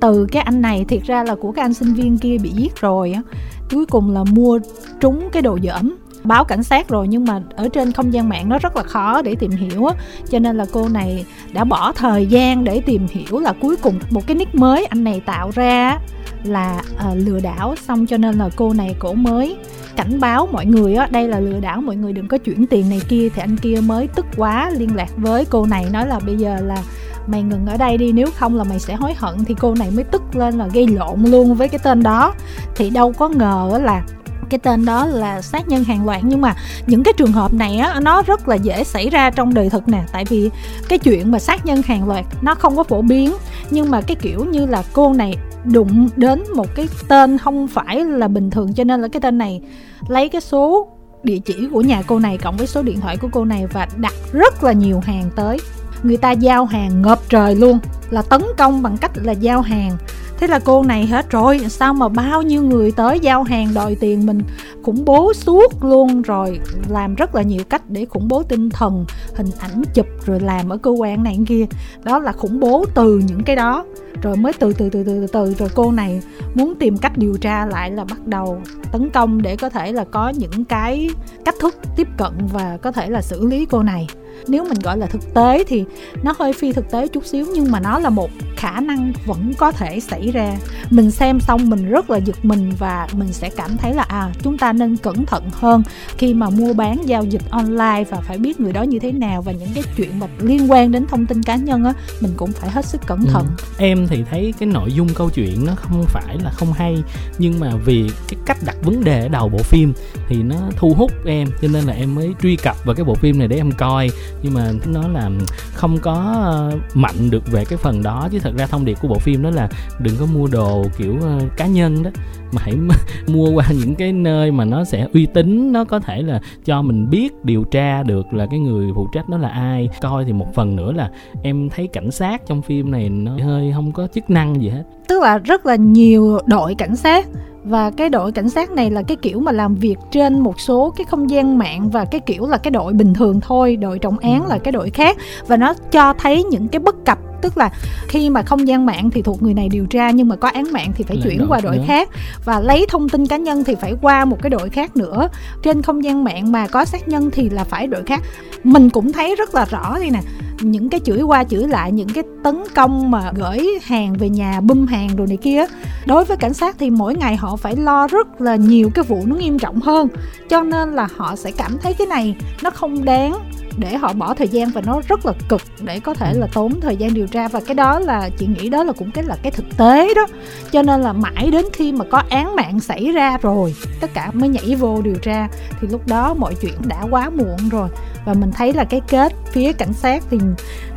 Từ 0.00 0.26
cái 0.32 0.42
anh 0.42 0.62
này 0.62 0.84
thiệt 0.88 1.02
ra 1.06 1.24
là 1.24 1.34
của 1.34 1.52
cái 1.52 1.62
anh 1.62 1.74
sinh 1.74 1.94
viên 1.94 2.18
kia 2.18 2.36
bị 2.42 2.50
giết 2.50 2.80
rồi 2.80 3.12
á. 3.12 3.22
Cuối 3.70 3.86
cùng 3.86 4.10
là 4.10 4.24
mua 4.24 4.58
trúng 5.00 5.28
cái 5.32 5.42
đồ 5.42 5.58
dởm. 5.62 5.96
Báo 6.24 6.44
cảnh 6.44 6.62
sát 6.62 6.88
rồi 6.88 7.08
nhưng 7.08 7.24
mà 7.24 7.42
ở 7.56 7.68
trên 7.68 7.92
không 7.92 8.12
gian 8.12 8.28
mạng 8.28 8.48
nó 8.48 8.58
rất 8.58 8.76
là 8.76 8.82
khó 8.82 9.22
để 9.22 9.34
tìm 9.34 9.50
hiểu 9.50 9.86
á. 9.86 9.94
Cho 10.30 10.38
nên 10.38 10.56
là 10.56 10.66
cô 10.72 10.88
này 10.88 11.24
đã 11.52 11.64
bỏ 11.64 11.92
thời 11.92 12.26
gian 12.26 12.64
để 12.64 12.80
tìm 12.80 13.06
hiểu 13.10 13.38
là 13.38 13.52
cuối 13.60 13.76
cùng 13.76 13.94
một 14.10 14.26
cái 14.26 14.36
nick 14.36 14.54
mới 14.54 14.84
anh 14.84 15.04
này 15.04 15.20
tạo 15.26 15.50
ra 15.54 15.98
là 16.44 16.82
uh, 17.10 17.16
lừa 17.16 17.40
đảo. 17.40 17.74
Xong 17.88 18.06
cho 18.06 18.16
nên 18.16 18.38
là 18.38 18.48
cô 18.56 18.72
này 18.72 18.96
cổ 18.98 19.12
mới 19.12 19.56
cảnh 19.96 20.20
báo 20.20 20.48
mọi 20.52 20.66
người 20.66 20.94
á 20.94 21.08
đây 21.10 21.28
là 21.28 21.40
lừa 21.40 21.60
đảo 21.60 21.80
mọi 21.80 21.96
người 21.96 22.12
đừng 22.12 22.28
có 22.28 22.38
chuyển 22.38 22.66
tiền 22.66 22.90
này 22.90 23.00
kia. 23.08 23.28
Thì 23.34 23.42
anh 23.42 23.56
kia 23.56 23.80
mới 23.82 24.06
tức 24.06 24.26
quá 24.36 24.70
liên 24.70 24.96
lạc 24.96 25.08
với 25.16 25.44
cô 25.44 25.66
này 25.66 25.86
nói 25.92 26.06
là 26.06 26.18
bây 26.18 26.36
giờ 26.36 26.56
là 26.60 26.82
mày 27.26 27.42
ngừng 27.42 27.66
ở 27.66 27.76
đây 27.76 27.96
đi 27.96 28.12
nếu 28.12 28.26
không 28.36 28.56
là 28.56 28.64
mày 28.64 28.78
sẽ 28.78 28.94
hối 28.94 29.14
hận. 29.16 29.44
Thì 29.44 29.54
cô 29.60 29.74
này 29.74 29.90
mới 29.90 30.04
tức 30.04 30.22
lên 30.36 30.58
là 30.58 30.68
gây 30.72 30.86
lộn 30.86 31.22
luôn 31.22 31.54
với 31.54 31.68
cái 31.68 31.78
tên 31.78 32.02
đó. 32.02 32.34
Thì 32.76 32.90
đâu 32.90 33.12
có 33.12 33.28
ngờ 33.28 33.80
là 33.82 34.02
cái 34.50 34.58
tên 34.58 34.84
đó 34.84 35.06
là 35.06 35.42
sát 35.42 35.68
nhân 35.68 35.84
hàng 35.84 36.06
loạt. 36.06 36.20
Nhưng 36.24 36.40
mà 36.40 36.54
những 36.86 37.02
cái 37.02 37.14
trường 37.16 37.32
hợp 37.32 37.54
này 37.54 37.78
á 37.78 38.00
nó 38.00 38.22
rất 38.22 38.48
là 38.48 38.54
dễ 38.54 38.84
xảy 38.84 39.10
ra 39.10 39.30
trong 39.30 39.54
đời 39.54 39.70
thực 39.70 39.88
nè. 39.88 40.04
Tại 40.12 40.24
vì 40.24 40.50
cái 40.88 40.98
chuyện 40.98 41.30
mà 41.30 41.38
sát 41.38 41.66
nhân 41.66 41.82
hàng 41.82 42.08
loạt 42.08 42.24
nó 42.42 42.54
không 42.54 42.76
có 42.76 42.82
phổ 42.82 43.02
biến. 43.02 43.32
Nhưng 43.70 43.90
mà 43.90 44.00
cái 44.00 44.14
kiểu 44.14 44.44
như 44.44 44.66
là 44.66 44.82
cô 44.92 45.12
này 45.12 45.34
đụng 45.72 46.08
đến 46.16 46.42
một 46.54 46.74
cái 46.74 46.88
tên 47.08 47.38
không 47.38 47.68
phải 47.68 48.04
là 48.04 48.28
bình 48.28 48.50
thường 48.50 48.74
cho 48.74 48.84
nên 48.84 49.02
là 49.02 49.08
cái 49.08 49.20
tên 49.20 49.38
này 49.38 49.60
lấy 50.08 50.28
cái 50.28 50.40
số 50.40 50.88
địa 51.22 51.38
chỉ 51.38 51.68
của 51.72 51.80
nhà 51.80 52.02
cô 52.06 52.18
này 52.18 52.38
cộng 52.38 52.56
với 52.56 52.66
số 52.66 52.82
điện 52.82 53.00
thoại 53.00 53.16
của 53.16 53.28
cô 53.32 53.44
này 53.44 53.66
và 53.66 53.88
đặt 53.96 54.12
rất 54.32 54.64
là 54.64 54.72
nhiều 54.72 55.00
hàng 55.00 55.30
tới. 55.36 55.58
Người 56.02 56.16
ta 56.16 56.30
giao 56.30 56.64
hàng 56.64 57.02
ngập 57.02 57.18
trời 57.28 57.54
luôn, 57.54 57.78
là 58.10 58.22
tấn 58.22 58.42
công 58.58 58.82
bằng 58.82 58.96
cách 58.96 59.10
là 59.14 59.32
giao 59.32 59.60
hàng 59.60 59.96
thế 60.38 60.46
là 60.46 60.58
cô 60.58 60.82
này 60.82 61.06
hết 61.06 61.30
rồi. 61.30 61.60
Sao 61.68 61.94
mà 61.94 62.08
bao 62.08 62.42
nhiêu 62.42 62.62
người 62.62 62.92
tới 62.92 63.20
giao 63.20 63.42
hàng 63.42 63.74
đòi 63.74 63.94
tiền 63.94 64.26
mình 64.26 64.42
khủng 64.82 65.04
bố 65.04 65.32
suốt 65.32 65.84
luôn. 65.84 66.22
Rồi 66.22 66.60
làm 66.88 67.14
rất 67.14 67.34
là 67.34 67.42
nhiều 67.42 67.64
cách 67.68 67.82
để 67.90 68.04
khủng 68.04 68.28
bố 68.28 68.42
tinh 68.42 68.70
thần, 68.70 69.04
hình 69.34 69.50
ảnh 69.60 69.82
chụp, 69.94 70.06
rồi 70.26 70.40
làm 70.40 70.68
ở 70.68 70.76
cơ 70.76 70.90
quan 70.90 71.22
này 71.22 71.38
kia. 71.46 71.66
Đó 72.04 72.18
là 72.18 72.32
khủng 72.32 72.60
bố 72.60 72.84
từ 72.94 73.22
những 73.28 73.42
cái 73.42 73.56
đó. 73.56 73.84
Rồi 74.22 74.36
mới 74.36 74.52
từ 74.58 74.72
từ 74.72 74.88
từ 74.90 75.04
từ 75.04 75.26
từ 75.26 75.54
rồi 75.54 75.68
cô 75.74 75.92
này 75.92 76.22
muốn 76.54 76.74
tìm 76.74 76.98
cách 76.98 77.18
điều 77.18 77.36
tra 77.36 77.66
lại 77.66 77.90
là 77.90 78.04
bắt 78.04 78.26
đầu 78.26 78.60
tấn 78.92 79.10
công 79.10 79.42
để 79.42 79.56
có 79.56 79.68
thể 79.68 79.92
là 79.92 80.04
có 80.04 80.28
những 80.28 80.64
cái 80.64 81.10
cách 81.44 81.54
thức 81.60 81.74
tiếp 81.96 82.08
cận 82.16 82.32
và 82.52 82.78
có 82.82 82.92
thể 82.92 83.10
là 83.10 83.22
xử 83.22 83.46
lý 83.46 83.66
cô 83.66 83.82
này 83.82 84.08
nếu 84.48 84.64
mình 84.64 84.78
gọi 84.82 84.98
là 84.98 85.06
thực 85.06 85.34
tế 85.34 85.64
thì 85.68 85.84
nó 86.22 86.34
hơi 86.38 86.52
phi 86.52 86.72
thực 86.72 86.90
tế 86.90 87.08
chút 87.08 87.26
xíu 87.26 87.46
nhưng 87.54 87.70
mà 87.70 87.80
nó 87.80 87.98
là 87.98 88.10
một 88.10 88.30
khả 88.56 88.80
năng 88.80 89.12
vẫn 89.26 89.52
có 89.58 89.72
thể 89.72 90.00
xảy 90.00 90.30
ra. 90.30 90.56
Mình 90.90 91.10
xem 91.10 91.40
xong 91.40 91.70
mình 91.70 91.88
rất 91.88 92.10
là 92.10 92.18
giật 92.18 92.44
mình 92.44 92.72
và 92.78 93.08
mình 93.12 93.32
sẽ 93.32 93.50
cảm 93.50 93.76
thấy 93.76 93.94
là 93.94 94.02
à 94.08 94.30
chúng 94.42 94.58
ta 94.58 94.72
nên 94.72 94.96
cẩn 94.96 95.26
thận 95.26 95.44
hơn 95.52 95.82
khi 96.18 96.34
mà 96.34 96.50
mua 96.50 96.72
bán 96.72 97.08
giao 97.08 97.24
dịch 97.24 97.42
online 97.50 98.04
và 98.10 98.20
phải 98.20 98.38
biết 98.38 98.60
người 98.60 98.72
đó 98.72 98.82
như 98.82 98.98
thế 98.98 99.12
nào 99.12 99.42
và 99.42 99.52
những 99.52 99.68
cái 99.74 99.84
chuyện 99.96 100.18
mà 100.18 100.26
liên 100.38 100.72
quan 100.72 100.92
đến 100.92 101.06
thông 101.06 101.26
tin 101.26 101.42
cá 101.42 101.56
nhân 101.56 101.84
á 101.84 101.92
mình 102.20 102.32
cũng 102.36 102.52
phải 102.52 102.70
hết 102.70 102.84
sức 102.84 103.00
cẩn 103.06 103.24
thận. 103.24 103.46
Ừ. 103.46 103.64
em 103.78 104.06
thì 104.08 104.24
thấy 104.30 104.54
cái 104.58 104.66
nội 104.66 104.92
dung 104.92 105.08
câu 105.14 105.30
chuyện 105.30 105.64
nó 105.66 105.74
không 105.74 106.04
phải 106.08 106.38
là 106.44 106.50
không 106.50 106.72
hay 106.72 107.02
nhưng 107.38 107.60
mà 107.60 107.72
vì 107.84 108.10
cái 108.28 108.40
cách 108.46 108.56
đặt 108.66 108.76
vấn 108.82 109.04
đề 109.04 109.20
ở 109.22 109.28
đầu 109.28 109.48
bộ 109.48 109.58
phim 109.58 109.92
thì 110.28 110.42
nó 110.42 110.56
thu 110.76 110.94
hút 110.96 111.12
em 111.26 111.48
cho 111.62 111.68
nên 111.68 111.84
là 111.84 111.92
em 111.92 112.14
mới 112.14 112.34
truy 112.42 112.56
cập 112.56 112.84
vào 112.84 112.94
cái 112.94 113.04
bộ 113.04 113.14
phim 113.14 113.38
này 113.38 113.48
để 113.48 113.56
em 113.56 113.72
coi 113.72 114.10
nhưng 114.42 114.54
mà 114.54 114.72
nó 114.86 115.08
là 115.08 115.30
không 115.74 115.98
có 115.98 116.12
ờ, 116.44 116.78
mạnh 116.94 117.30
được 117.30 117.52
về 117.52 117.64
cái 117.64 117.76
phần 117.76 118.02
đó. 118.02 118.28
Chứ 118.32 118.38
thật 118.38 118.52
ra 118.58 118.66
thông 118.66 118.84
điệp 118.84 118.98
của 119.02 119.08
bộ 119.08 119.18
phim 119.18 119.42
đó 119.42 119.50
là 119.50 119.68
đừng 120.00 120.14
có 120.20 120.26
mua 120.26 120.46
đồ 120.46 120.84
kiểu 120.96 121.16
ờ, 121.22 121.38
cá 121.56 121.66
nhân 121.66 122.02
đó. 122.02 122.10
Mà 122.52 122.62
hãy 122.64 122.74
mua 123.26 123.50
qua 123.50 123.64
những 123.70 123.94
cái 123.94 124.12
nơi 124.12 124.50
mà 124.50 124.64
nó 124.64 124.84
sẽ 124.84 125.06
uy 125.14 125.26
tín, 125.26 125.72
nó 125.72 125.84
có 125.84 125.98
thể 125.98 126.22
là 126.22 126.40
cho 126.64 126.82
mình 126.82 127.10
biết, 127.10 127.44
điều 127.44 127.64
tra 127.64 128.02
được 128.02 128.26
là 128.32 128.46
cái 128.50 128.58
người 128.58 128.92
phụ 128.94 129.08
trách 129.12 129.28
đó 129.28 129.38
là 129.38 129.48
ai. 129.48 129.88
Coi 130.00 130.24
thì 130.24 130.32
một 130.32 130.54
phần 130.54 130.76
nữa 130.76 130.92
là 130.92 131.10
em 131.42 131.68
thấy 131.68 131.86
cảnh 131.86 132.10
sát 132.10 132.42
trong 132.46 132.62
phim 132.62 132.90
này 132.90 133.08
nó 133.08 133.32
hơi 133.44 133.72
không 133.74 133.92
có 133.92 134.06
chức 134.14 134.30
năng 134.30 134.62
gì 134.62 134.68
hết. 134.68 134.82
Tức 135.08 135.22
là 135.22 135.38
rất 135.38 135.66
là 135.66 135.76
nhiều 135.76 136.38
đội 136.46 136.74
cảnh 136.74 136.96
sát 136.96 137.26
và 137.68 137.90
cái 137.90 138.08
đội 138.08 138.32
cảnh 138.32 138.48
sát 138.48 138.70
này 138.70 138.90
là 138.90 139.02
cái 139.02 139.16
kiểu 139.16 139.40
mà 139.40 139.52
làm 139.52 139.74
việc 139.74 139.96
trên 140.10 140.40
một 140.40 140.60
số 140.60 140.94
cái 140.96 141.04
không 141.04 141.30
gian 141.30 141.58
mạng 141.58 141.90
và 141.90 142.04
cái 142.04 142.20
kiểu 142.20 142.46
là 142.46 142.58
cái 142.58 142.70
đội 142.70 142.92
bình 142.92 143.14
thường 143.14 143.40
thôi 143.40 143.76
đội 143.76 143.98
trọng 143.98 144.18
án 144.18 144.46
là 144.46 144.58
cái 144.58 144.72
đội 144.72 144.90
khác. 144.90 145.16
Và 145.46 145.56
nó 145.56 145.74
cho 145.90 146.14
thấy 146.18 146.44
những 146.44 146.68
cái 146.68 146.80
bất 146.80 147.04
cập 147.04 147.18
tức 147.42 147.58
là 147.58 147.70
khi 148.08 148.30
mà 148.30 148.42
không 148.42 148.68
gian 148.68 148.86
mạng 148.86 149.10
thì 149.10 149.22
thuộc 149.22 149.42
người 149.42 149.54
này 149.54 149.68
điều 149.68 149.86
tra 149.86 150.10
nhưng 150.10 150.28
mà 150.28 150.36
có 150.36 150.48
án 150.48 150.72
mạng 150.72 150.92
thì 150.94 151.04
phải 151.04 151.16
Lại 151.16 151.24
chuyển 151.24 151.46
qua 151.48 151.60
đội 151.62 151.76
nữa. 151.76 151.84
khác. 151.86 152.08
Và 152.44 152.60
lấy 152.60 152.86
thông 152.88 153.08
tin 153.08 153.26
cá 153.26 153.36
nhân 153.36 153.64
thì 153.64 153.74
phải 153.74 153.94
qua 154.02 154.24
một 154.24 154.42
cái 154.42 154.50
đội 154.50 154.70
khác 154.70 154.96
nữa. 154.96 155.28
Trên 155.62 155.82
không 155.82 156.04
gian 156.04 156.24
mạng 156.24 156.52
mà 156.52 156.66
có 156.66 156.84
sát 156.84 157.08
nhân 157.08 157.30
thì 157.30 157.50
là 157.50 157.64
phải 157.64 157.86
đội 157.86 158.02
khác. 158.06 158.22
Mình 158.64 158.90
cũng 158.90 159.12
thấy 159.12 159.36
rất 159.36 159.54
là 159.54 159.64
rõ 159.64 159.98
đây 159.98 160.10
nè 160.10 160.20
những 160.60 160.88
cái 160.88 161.00
chửi 161.04 161.22
qua 161.22 161.44
chửi 161.44 161.68
lại, 161.68 161.92
những 161.92 162.08
cái 162.08 162.24
tấn 162.44 162.62
công 162.74 163.10
mà 163.10 163.32
gửi 163.36 163.68
hàng 163.82 164.14
về 164.18 164.28
nhà, 164.28 164.60
bum 164.60 164.86
hàng 164.86 165.16
đồ 165.16 165.26
này 165.26 165.36
kia, 165.36 165.64
đối 166.06 166.24
với 166.24 166.36
cảnh 166.36 166.54
sát 166.54 166.76
thì 166.78 166.90
mỗi 166.90 167.14
ngày 167.14 167.36
họ 167.36 167.56
phải 167.56 167.76
lo 167.76 168.06
rất 168.06 168.40
là 168.40 168.56
nhiều 168.56 168.90
cái 168.94 169.04
vụ 169.08 169.22
nó 169.26 169.36
nghiêm 169.36 169.58
trọng 169.58 169.80
hơn. 169.80 170.08
Cho 170.48 170.62
nên 170.62 170.92
là 170.92 171.08
họ 171.16 171.36
sẽ 171.36 171.50
cảm 171.50 171.78
thấy 171.82 171.94
cái 171.94 172.06
này 172.06 172.36
nó 172.62 172.70
không 172.70 173.04
đáng 173.04 173.38
để 173.78 173.96
họ 173.96 174.12
bỏ 174.12 174.34
thời 174.34 174.48
gian 174.48 174.70
và 174.70 174.80
nó 174.80 175.00
rất 175.08 175.26
là 175.26 175.32
cực 175.48 175.62
để 175.80 176.00
có 176.00 176.14
thể 176.14 176.32
là 176.34 176.46
tốn 176.52 176.80
thời 176.80 176.96
gian 176.96 177.14
điều 177.14 177.26
tra. 177.26 177.48
Và 177.48 177.60
cái 177.66 177.74
đó 177.74 177.98
là 177.98 178.30
chị 178.38 178.46
nghĩ 178.46 178.68
đó 178.68 178.84
là 178.84 178.92
cũng 178.92 179.10
cái 179.10 179.24
là 179.24 179.36
cái 179.42 179.52
thực 179.52 179.76
tế 179.76 180.14
đó. 180.14 180.26
Cho 180.72 180.82
nên 180.82 181.00
là 181.00 181.12
mãi 181.12 181.50
đến 181.52 181.64
khi 181.72 181.92
mà 181.92 182.04
có 182.10 182.22
án 182.30 182.56
mạng 182.56 182.80
xảy 182.80 183.12
ra 183.12 183.38
rồi 183.42 183.74
tất 184.00 184.14
cả 184.14 184.30
mới 184.32 184.48
nhảy 184.48 184.74
vô 184.74 185.02
điều 185.02 185.16
tra 185.22 185.48
thì 185.80 185.88
lúc 185.90 186.06
đó 186.06 186.34
mọi 186.34 186.54
chuyện 186.60 186.74
đã 186.86 187.04
quá 187.10 187.30
muộn 187.30 187.68
rồi. 187.70 187.88
Và 188.24 188.34
mình 188.34 188.50
thấy 188.52 188.72
là 188.72 188.84
cái 188.84 189.00
kết 189.08 189.32
phía 189.52 189.72
cảnh 189.72 189.92
sát 189.92 190.22
thì 190.30 190.38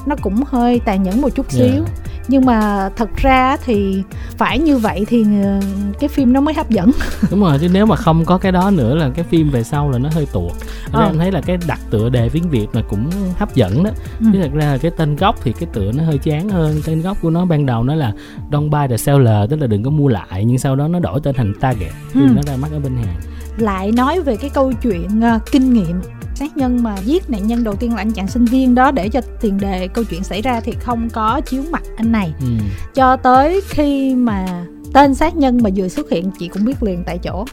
nó 0.05 0.15
cũng 0.21 0.43
hơi 0.47 0.79
tàn 0.85 1.03
nhẫn 1.03 1.21
một 1.21 1.29
chút 1.35 1.51
xíu. 1.51 1.65
yeah 1.65 2.10
nhưng 2.31 2.45
mà 2.45 2.89
thật 2.95 3.09
ra 3.15 3.57
thì 3.65 4.03
phải 4.37 4.59
như 4.59 4.77
vậy 4.77 5.05
thì 5.07 5.25
ờ, 5.43 5.59
cái 5.99 6.07
phim 6.07 6.33
nó 6.33 6.41
mới 6.41 6.53
hấp 6.53 6.69
dẫn. 6.69 6.91
Đúng 7.31 7.41
rồi 7.41 7.57
chứ 7.61 7.69
nếu 7.73 7.85
mà 7.85 7.95
không 7.95 8.25
có 8.25 8.37
cái 8.37 8.51
đó 8.51 8.71
nữa 8.71 8.95
là 8.95 9.09
cái 9.15 9.25
phim 9.29 9.49
về 9.49 9.63
sau 9.63 9.91
là 9.91 9.97
nó 9.97 10.09
hơi 10.13 10.27
tuột 10.33 10.51
ờ. 10.91 11.05
em 11.05 11.17
thấy 11.17 11.31
là 11.31 11.41
cái 11.41 11.57
đặt 11.67 11.79
tựa 11.89 12.09
đề 12.09 12.29
tiếng 12.29 12.49
việt 12.49 12.67
là 12.73 12.81
cũng 12.89 13.09
hấp 13.37 13.55
dẫn 13.55 13.83
đó. 13.83 13.91
Ừ. 14.19 14.25
chứ 14.33 14.39
thật 14.41 14.51
ra 14.53 14.65
là 14.65 14.77
cái 14.77 14.91
tên 14.97 15.15
gốc 15.15 15.35
thì 15.43 15.51
cái 15.51 15.69
tựa 15.73 15.91
nó 15.91 16.03
hơi 16.03 16.17
chán 16.17 16.49
hơn. 16.49 16.81
Tên 16.85 17.01
gốc 17.01 17.17
của 17.21 17.29
nó 17.29 17.45
ban 17.45 17.65
đầu 17.65 17.83
nó 17.83 17.95
là 17.95 18.13
don't 18.51 18.69
buy 18.69 18.87
the 18.89 18.97
seller 18.97 19.49
tức 19.49 19.59
là 19.61 19.67
đừng 19.67 19.83
có 19.83 19.89
mua 19.89 20.07
lại 20.07 20.45
nhưng 20.45 20.57
sau 20.57 20.75
đó 20.75 20.87
nó 20.87 20.99
đổi 20.99 21.19
tên 21.23 21.35
thành 21.35 21.53
target. 21.61 21.91
Ừ. 22.13 22.21
nó 22.35 22.41
ra 22.47 22.55
mắt 22.57 22.71
ở 22.71 22.79
bên 22.79 22.95
hàng 22.95 23.19
lại 23.57 23.91
nói 23.91 24.21
về 24.21 24.35
cái 24.35 24.49
câu 24.49 24.73
chuyện 24.81 25.21
uh, 25.35 25.51
kinh 25.51 25.73
nghiệm 25.73 26.01
sát 26.41 26.57
nhân 26.57 26.83
mà 26.83 26.95
giết 27.05 27.29
nạn 27.29 27.47
nhân 27.47 27.63
đầu 27.63 27.75
tiên 27.75 27.91
là 27.93 27.97
anh 27.97 28.11
chàng 28.11 28.27
sinh 28.27 28.45
viên 28.45 28.75
đó 28.75 28.91
để 28.91 29.09
cho 29.09 29.21
tiền 29.41 29.57
đề 29.57 29.87
câu 29.87 30.03
chuyện 30.03 30.23
xảy 30.23 30.41
ra 30.41 30.59
thì 30.59 30.71
không 30.79 31.09
có 31.13 31.41
chiếu 31.45 31.63
mặt 31.71 31.83
anh 31.97 32.11
này. 32.11 32.33
Ừ. 32.39 32.47
cho 32.95 33.15
tới 33.15 33.61
khi 33.69 34.15
mà 34.15 34.65
tên 34.93 35.15
sát 35.15 35.35
nhân 35.35 35.59
mà 35.63 35.69
vừa 35.75 35.87
xuất 35.87 36.09
hiện 36.09 36.31
chị 36.39 36.47
cũng 36.47 36.65
biết 36.65 36.83
liền 36.83 37.03
tại 37.05 37.17
chỗ. 37.17 37.45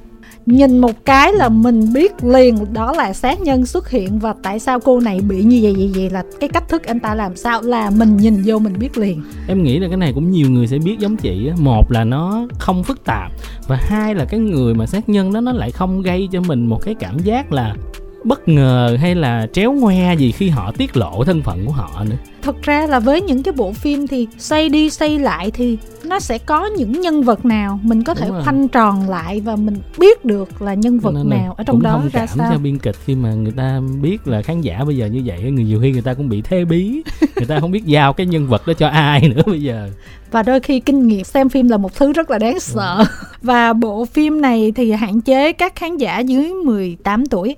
Nhìn 0.46 0.78
một 0.78 1.04
cái 1.04 1.32
là 1.32 1.48
mình 1.48 1.92
biết 1.92 2.24
liền 2.24 2.72
đó 2.72 2.92
là 2.92 3.12
sát 3.12 3.40
nhân 3.40 3.66
xuất 3.66 3.90
hiện 3.90 4.18
và 4.18 4.34
tại 4.42 4.58
sao 4.58 4.80
cô 4.80 5.00
này 5.00 5.20
bị 5.20 5.42
như 5.42 5.60
vậy 5.62 5.74
vậy 5.78 5.92
vậy 5.94 6.10
là 6.10 6.22
cái 6.40 6.48
cách 6.48 6.68
thức 6.68 6.82
anh 6.84 7.00
ta 7.00 7.14
làm 7.14 7.36
sao 7.36 7.62
là 7.62 7.90
mình 7.90 8.16
nhìn 8.16 8.42
vô 8.44 8.58
mình 8.58 8.74
biết 8.78 8.98
liền. 8.98 9.22
Em 9.48 9.62
nghĩ 9.62 9.78
là 9.78 9.88
cái 9.88 9.96
này 9.96 10.12
cũng 10.12 10.30
nhiều 10.30 10.50
người 10.50 10.66
sẽ 10.66 10.78
biết 10.78 10.98
giống 10.98 11.16
chị 11.16 11.48
á. 11.48 11.54
Một 11.58 11.92
là 11.92 12.04
nó 12.04 12.46
không 12.58 12.84
phức 12.84 13.04
tạp 13.04 13.32
và 13.66 13.76
hai 13.80 14.14
là 14.14 14.24
cái 14.24 14.40
người 14.40 14.74
mà 14.74 14.86
sát 14.86 15.08
nhân 15.08 15.32
đó 15.32 15.40
nó 15.40 15.52
lại 15.52 15.70
không 15.70 16.02
gây 16.02 16.28
cho 16.32 16.40
mình 16.40 16.66
một 16.66 16.82
cái 16.84 16.94
cảm 16.94 17.18
giác 17.18 17.52
là 17.52 17.74
bất 18.24 18.48
ngờ 18.48 18.96
hay 19.00 19.14
là 19.14 19.46
tréo 19.52 19.72
ngoe 19.72 20.14
gì 20.14 20.32
khi 20.32 20.48
họ 20.48 20.72
tiết 20.72 20.96
lộ 20.96 21.24
thân 21.24 21.42
phận 21.42 21.66
của 21.66 21.72
họ 21.72 22.04
nữa? 22.04 22.16
Thật 22.42 22.62
ra 22.62 22.86
là 22.86 23.00
với 23.00 23.20
những 23.20 23.42
cái 23.42 23.52
bộ 23.56 23.72
phim 23.72 24.06
thì 24.06 24.26
xoay 24.38 24.68
đi 24.68 24.90
xoay 24.90 25.18
lại 25.18 25.50
thì 25.50 25.78
nó 26.04 26.20
sẽ 26.20 26.38
có 26.38 26.66
những 26.66 27.00
nhân 27.00 27.22
vật 27.22 27.44
nào 27.44 27.80
mình 27.82 28.04
có 28.04 28.14
thể 28.14 28.30
khoanh 28.44 28.68
tròn 28.68 29.08
lại 29.08 29.40
và 29.40 29.56
mình 29.56 29.76
biết 29.98 30.24
được 30.24 30.62
là 30.62 30.74
nhân 30.74 30.98
vật 30.98 31.14
nào 31.24 31.54
ở 31.58 31.64
trong 31.64 31.82
đó 31.82 32.02
ra 32.12 32.26
sao? 32.26 32.52
cho 32.52 32.58
biên 32.58 32.78
kịch 32.78 32.96
khi 33.04 33.14
mà 33.14 33.32
người 33.32 33.52
ta 33.52 33.80
biết 34.02 34.28
là 34.28 34.42
khán 34.42 34.60
giả 34.60 34.84
bây 34.84 34.96
giờ 34.96 35.06
như 35.06 35.22
vậy 35.24 35.42
người 35.42 35.64
nhiều 35.64 35.80
khi 35.82 35.92
người 35.92 36.02
ta 36.02 36.14
cũng 36.14 36.28
bị 36.28 36.42
thế 36.42 36.64
bí. 36.64 37.02
Người 37.36 37.46
ta 37.46 37.60
không 37.60 37.70
biết 37.70 37.84
giao 37.84 38.12
cái 38.12 38.26
nhân 38.26 38.46
vật 38.46 38.66
đó 38.66 38.72
cho 38.72 38.88
ai 38.88 39.28
nữa 39.28 39.42
bây 39.46 39.62
giờ. 39.62 39.90
Và 40.30 40.42
đôi 40.42 40.60
khi 40.60 40.80
kinh 40.80 41.06
nghiệm 41.06 41.24
xem 41.24 41.48
phim 41.48 41.68
là 41.68 41.76
một 41.76 41.94
thứ 41.94 42.12
rất 42.12 42.30
là 42.30 42.38
đáng 42.38 42.60
sợ. 42.60 43.04
Và 43.42 43.72
bộ 43.72 44.04
phim 44.04 44.40
này 44.40 44.72
thì 44.76 44.92
hạn 44.92 45.20
chế 45.20 45.52
các 45.52 45.76
khán 45.76 45.96
giả 45.96 46.18
dưới 46.18 46.52
18 46.52 47.26
tuổi 47.26 47.56